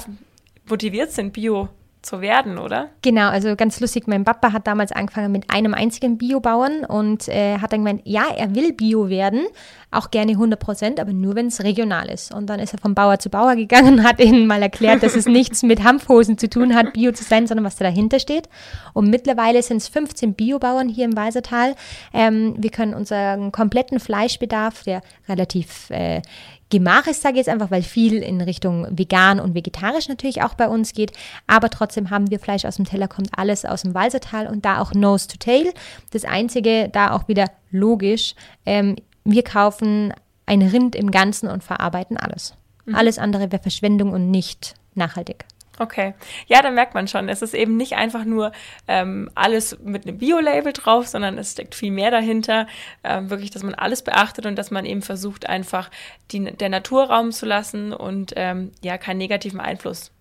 motiviert 0.67 1.11
sind, 1.11 1.33
Bio 1.33 1.69
zu 2.05 2.21
werden, 2.21 2.59
oder? 2.59 2.89
Genau, 3.01 3.29
also 3.29 3.55
ganz 3.55 3.79
lustig, 3.79 4.07
mein 4.07 4.23
Papa 4.23 4.53
hat 4.53 4.67
damals 4.67 4.91
angefangen 4.91 5.31
mit 5.31 5.49
einem 5.49 5.73
einzigen 5.73 6.17
Biobauern 6.17 6.85
und 6.85 7.27
äh, 7.27 7.57
hat 7.57 7.73
dann 7.73 7.83
gemeint, 7.83 8.01
ja, 8.05 8.27
er 8.35 8.53
will 8.53 8.73
Bio 8.73 9.09
werden, 9.09 9.47
auch 9.95 10.11
gerne 10.11 10.33
100 10.33 10.59
Prozent, 10.59 10.99
aber 10.99 11.13
nur, 11.13 11.35
wenn 11.35 11.47
es 11.47 11.63
regional 11.63 12.09
ist. 12.09 12.33
Und 12.33 12.47
dann 12.47 12.59
ist 12.59 12.73
er 12.73 12.79
vom 12.79 12.95
Bauer 12.95 13.19
zu 13.19 13.29
Bauer 13.29 13.55
gegangen, 13.55 14.03
hat 14.07 14.19
ihnen 14.19 14.47
mal 14.47 14.61
erklärt, 14.61 15.03
dass 15.03 15.15
es 15.15 15.25
nichts 15.25 15.63
mit 15.63 15.83
Hanfhosen 15.83 16.37
zu 16.37 16.49
tun 16.49 16.75
hat, 16.75 16.93
Bio 16.93 17.11
zu 17.11 17.23
sein, 17.23 17.47
sondern 17.47 17.65
was 17.65 17.75
da 17.75 17.85
dahinter 17.85 18.19
steht. 18.19 18.49
Und 18.93 19.09
mittlerweile 19.09 19.61
sind 19.63 19.77
es 19.77 19.87
15 19.87 20.33
Biobauern 20.33 20.89
hier 20.89 21.05
im 21.05 21.15
Weisertal. 21.15 21.75
Ähm, 22.13 22.55
wir 22.57 22.69
können 22.69 22.93
unseren 22.93 23.51
kompletten 23.51 23.99
Fleischbedarf, 23.99 24.83
der 24.83 25.01
relativ 25.27 25.89
äh, 25.89 26.21
Gemach 26.69 27.05
ist, 27.05 27.21
sage 27.21 27.35
ich 27.35 27.45
jetzt 27.45 27.49
einfach, 27.49 27.69
weil 27.69 27.83
viel 27.83 28.23
in 28.23 28.41
Richtung 28.41 28.87
vegan 28.89 29.39
und 29.39 29.53
vegetarisch 29.53 30.09
natürlich 30.09 30.41
auch 30.41 30.55
bei 30.55 30.67
uns 30.67 30.93
geht. 30.93 31.11
Aber 31.45 31.69
trotzdem 31.69 32.09
haben 32.09 32.31
wir 32.31 32.39
Fleisch 32.39 32.65
aus 32.65 32.77
dem 32.77 32.85
Teller, 32.85 33.07
kommt 33.07 33.29
alles 33.37 33.65
aus 33.65 33.83
dem 33.83 33.93
Walsertal 33.93 34.47
und 34.47 34.65
da 34.65 34.81
auch 34.81 34.93
Nose 34.93 35.27
to 35.27 35.37
Tail. 35.37 35.71
Das 36.11 36.25
Einzige, 36.25 36.89
da 36.91 37.11
auch 37.11 37.27
wieder 37.27 37.51
logisch, 37.69 38.33
ähm, 38.65 38.95
wir 39.25 39.43
kaufen 39.43 40.13
ein 40.45 40.61
Rind 40.61 40.95
im 40.95 41.11
Ganzen 41.11 41.49
und 41.49 41.63
verarbeiten 41.63 42.17
alles. 42.17 42.55
Mhm. 42.85 42.95
Alles 42.95 43.19
andere 43.19 43.51
wäre 43.51 43.61
Verschwendung 43.61 44.13
und 44.13 44.31
nicht 44.31 44.75
nachhaltig. 44.93 45.45
Okay. 45.77 46.13
Ja, 46.47 46.61
da 46.61 46.71
merkt 46.71 46.93
man 46.93 47.07
schon, 47.07 47.27
es 47.27 47.41
ist 47.41 47.53
eben 47.53 47.75
nicht 47.75 47.93
einfach 47.93 48.23
nur 48.23 48.53
ähm, 48.87 49.29
alles 49.35 49.77
mit 49.83 50.07
einem 50.07 50.19
Bio-Label 50.19 50.71
drauf, 50.71 51.07
sondern 51.07 51.37
es 51.37 51.51
steckt 51.51 51.75
viel 51.75 51.91
mehr 51.91 52.11
dahinter. 52.11 52.67
Ähm, 53.03 53.29
wirklich, 53.29 53.51
dass 53.51 53.63
man 53.63 53.73
alles 53.73 54.01
beachtet 54.01 54.45
und 54.45 54.55
dass 54.55 54.71
man 54.71 54.85
eben 54.85 55.01
versucht, 55.01 55.49
einfach 55.49 55.91
die, 56.31 56.45
der 56.45 56.69
Natur 56.69 57.09
Raum 57.09 57.31
zu 57.31 57.45
lassen 57.45 57.91
und 57.91 58.33
ähm, 58.37 58.71
ja, 58.81 58.97
keinen 58.97 59.17
negativen 59.17 59.59
Einfluss 59.59 60.11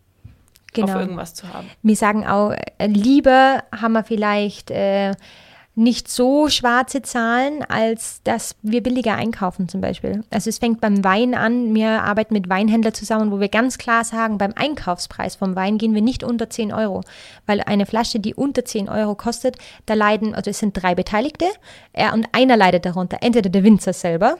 genau. 0.72 0.88
auf 0.88 1.00
irgendwas 1.00 1.34
zu 1.34 1.52
haben. 1.52 1.70
Wir 1.82 1.96
sagen 1.96 2.26
auch, 2.26 2.50
äh, 2.78 2.86
lieber 2.86 3.62
haben 3.70 3.92
wir 3.92 4.02
vielleicht 4.02 4.72
äh, 4.72 5.12
nicht 5.76 6.08
so 6.08 6.48
schwarze 6.48 7.02
Zahlen, 7.02 7.64
als 7.64 8.20
dass 8.22 8.54
wir 8.62 8.82
billiger 8.82 9.16
einkaufen 9.16 9.68
zum 9.68 9.80
Beispiel. 9.80 10.22
Also 10.30 10.48
es 10.48 10.58
fängt 10.58 10.80
beim 10.80 11.02
Wein 11.02 11.34
an. 11.34 11.74
Wir 11.74 12.02
arbeiten 12.02 12.34
mit 12.34 12.48
Weinhändlern 12.48 12.94
zusammen, 12.94 13.32
wo 13.32 13.40
wir 13.40 13.48
ganz 13.48 13.76
klar 13.76 14.04
sagen, 14.04 14.38
beim 14.38 14.52
Einkaufspreis 14.54 15.34
vom 15.36 15.56
Wein 15.56 15.78
gehen 15.78 15.94
wir 15.94 16.02
nicht 16.02 16.22
unter 16.22 16.48
10 16.48 16.72
Euro. 16.72 17.02
Weil 17.46 17.60
eine 17.60 17.86
Flasche, 17.86 18.20
die 18.20 18.34
unter 18.34 18.64
10 18.64 18.88
Euro 18.88 19.16
kostet, 19.16 19.56
da 19.86 19.94
leiden, 19.94 20.34
also 20.34 20.50
es 20.50 20.60
sind 20.60 20.80
drei 20.80 20.94
Beteiligte 20.94 21.46
ja, 21.96 22.12
und 22.12 22.28
einer 22.32 22.56
leidet 22.56 22.86
darunter. 22.86 23.18
Entweder 23.20 23.50
der 23.50 23.64
Winzer 23.64 23.92
selber, 23.92 24.36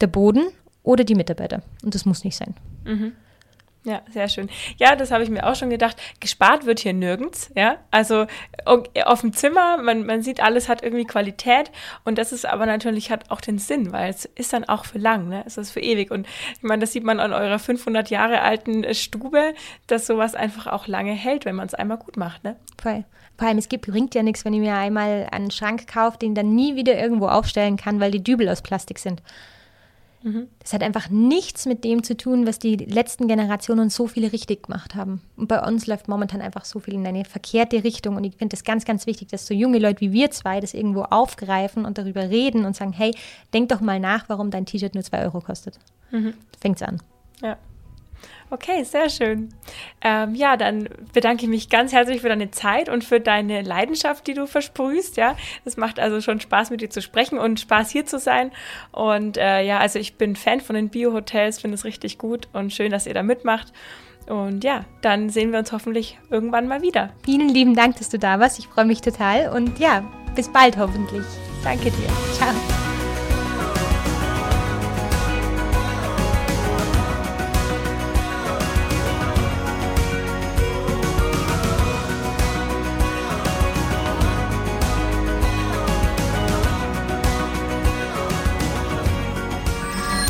der 0.00 0.06
Boden 0.06 0.46
oder 0.82 1.04
die 1.04 1.14
Mitarbeiter. 1.14 1.62
Und 1.84 1.94
das 1.94 2.06
muss 2.06 2.24
nicht 2.24 2.36
sein. 2.36 2.54
Mhm. 2.84 3.12
Ja, 3.84 4.02
sehr 4.12 4.28
schön. 4.28 4.50
Ja, 4.76 4.96
das 4.96 5.10
habe 5.10 5.22
ich 5.22 5.30
mir 5.30 5.46
auch 5.46 5.54
schon 5.54 5.70
gedacht. 5.70 5.96
Gespart 6.20 6.66
wird 6.66 6.80
hier 6.80 6.92
nirgends, 6.92 7.50
ja. 7.56 7.76
Also 7.90 8.26
auf 8.66 9.20
dem 9.20 9.32
Zimmer, 9.32 9.78
man, 9.78 10.04
man 10.04 10.22
sieht, 10.22 10.40
alles 10.40 10.68
hat 10.68 10.82
irgendwie 10.82 11.04
Qualität 11.04 11.70
und 12.04 12.18
das 12.18 12.32
ist 12.32 12.44
aber 12.44 12.66
natürlich 12.66 13.10
hat 13.10 13.30
auch 13.30 13.40
den 13.40 13.58
Sinn, 13.58 13.92
weil 13.92 14.10
es 14.10 14.24
ist 14.24 14.52
dann 14.52 14.64
auch 14.64 14.84
für 14.84 14.98
lang, 14.98 15.28
ne? 15.28 15.42
Es 15.46 15.56
ist 15.56 15.70
für 15.70 15.80
ewig 15.80 16.10
und 16.10 16.26
ich 16.56 16.62
meine, 16.62 16.80
das 16.80 16.92
sieht 16.92 17.04
man 17.04 17.20
an 17.20 17.32
eurer 17.32 17.58
500 17.58 18.10
Jahre 18.10 18.42
alten 18.42 18.84
äh, 18.84 18.94
Stube, 18.94 19.54
dass 19.86 20.06
sowas 20.06 20.34
einfach 20.34 20.66
auch 20.66 20.86
lange 20.86 21.12
hält, 21.12 21.44
wenn 21.44 21.56
man 21.56 21.66
es 21.66 21.74
einmal 21.74 21.98
gut 21.98 22.16
macht, 22.16 22.44
ne? 22.44 22.56
Voll. 22.80 23.04
Vor 23.38 23.46
allem, 23.46 23.58
es 23.58 23.68
gibt, 23.68 23.86
bringt 23.86 24.16
ja 24.16 24.24
nichts, 24.24 24.44
wenn 24.44 24.52
ich 24.52 24.60
mir 24.60 24.74
einmal 24.74 25.28
einen 25.30 25.52
Schrank 25.52 25.86
kaufe, 25.86 26.18
den 26.18 26.34
dann 26.34 26.56
nie 26.56 26.74
wieder 26.74 26.98
irgendwo 26.98 27.28
aufstellen 27.28 27.76
kann, 27.76 28.00
weil 28.00 28.10
die 28.10 28.22
Dübel 28.22 28.48
aus 28.48 28.62
Plastik 28.62 28.98
sind. 28.98 29.22
Mhm. 30.22 30.48
Das 30.58 30.72
hat 30.72 30.82
einfach 30.82 31.08
nichts 31.10 31.66
mit 31.66 31.84
dem 31.84 32.02
zu 32.02 32.16
tun, 32.16 32.46
was 32.46 32.58
die 32.58 32.76
letzten 32.76 33.28
Generationen 33.28 33.90
so 33.90 34.06
viele 34.06 34.32
richtig 34.32 34.64
gemacht 34.64 34.94
haben. 34.94 35.20
Und 35.36 35.48
bei 35.48 35.64
uns 35.64 35.86
läuft 35.86 36.08
momentan 36.08 36.40
einfach 36.40 36.64
so 36.64 36.80
viel 36.80 36.94
in 36.94 37.06
eine 37.06 37.24
verkehrte 37.24 37.84
Richtung. 37.84 38.16
Und 38.16 38.24
ich 38.24 38.36
finde 38.36 38.56
es 38.56 38.64
ganz, 38.64 38.84
ganz 38.84 39.06
wichtig, 39.06 39.28
dass 39.28 39.46
so 39.46 39.54
junge 39.54 39.78
Leute 39.78 40.00
wie 40.00 40.12
wir 40.12 40.30
zwei 40.30 40.60
das 40.60 40.74
irgendwo 40.74 41.02
aufgreifen 41.02 41.84
und 41.84 41.98
darüber 41.98 42.28
reden 42.28 42.64
und 42.64 42.74
sagen, 42.74 42.92
hey, 42.92 43.14
denk 43.54 43.68
doch 43.68 43.80
mal 43.80 44.00
nach, 44.00 44.28
warum 44.28 44.50
dein 44.50 44.66
T-Shirt 44.66 44.94
nur 44.94 45.04
zwei 45.04 45.22
Euro 45.22 45.40
kostet. 45.40 45.78
Mhm. 46.10 46.34
Fängt's 46.60 46.82
an. 46.82 47.00
Ja. 47.40 47.56
Okay, 48.50 48.82
sehr 48.84 49.10
schön. 49.10 49.50
Ähm, 50.00 50.34
ja, 50.34 50.56
dann 50.56 50.88
bedanke 51.12 51.44
ich 51.44 51.48
mich 51.48 51.68
ganz 51.68 51.92
herzlich 51.92 52.22
für 52.22 52.28
deine 52.28 52.50
Zeit 52.50 52.88
und 52.88 53.04
für 53.04 53.20
deine 53.20 53.62
Leidenschaft, 53.62 54.26
die 54.26 54.34
du 54.34 54.46
versprühst. 54.46 55.16
Ja, 55.16 55.36
es 55.64 55.76
macht 55.76 56.00
also 56.00 56.20
schon 56.20 56.40
Spaß, 56.40 56.70
mit 56.70 56.80
dir 56.80 56.88
zu 56.88 57.02
sprechen 57.02 57.38
und 57.38 57.60
Spaß 57.60 57.90
hier 57.90 58.06
zu 58.06 58.18
sein. 58.18 58.50
Und 58.90 59.36
äh, 59.36 59.62
ja, 59.62 59.78
also 59.78 59.98
ich 59.98 60.14
bin 60.14 60.34
Fan 60.34 60.60
von 60.60 60.76
den 60.76 60.88
Bio-Hotels, 60.88 61.60
finde 61.60 61.74
es 61.74 61.84
richtig 61.84 62.16
gut 62.16 62.48
und 62.52 62.72
schön, 62.72 62.90
dass 62.90 63.06
ihr 63.06 63.14
da 63.14 63.22
mitmacht. 63.22 63.72
Und 64.26 64.64
ja, 64.64 64.84
dann 65.00 65.30
sehen 65.30 65.52
wir 65.52 65.58
uns 65.58 65.72
hoffentlich 65.72 66.18
irgendwann 66.30 66.68
mal 66.68 66.82
wieder. 66.82 67.10
Vielen 67.24 67.48
lieben 67.48 67.74
Dank, 67.74 67.96
dass 67.96 68.08
du 68.08 68.18
da 68.18 68.40
warst. 68.40 68.58
Ich 68.58 68.68
freue 68.68 68.84
mich 68.84 69.00
total 69.00 69.50
und 69.54 69.78
ja, 69.78 70.04
bis 70.34 70.50
bald 70.50 70.76
hoffentlich. 70.76 71.24
Danke 71.64 71.90
dir. 71.90 72.08
Ciao. 72.34 72.77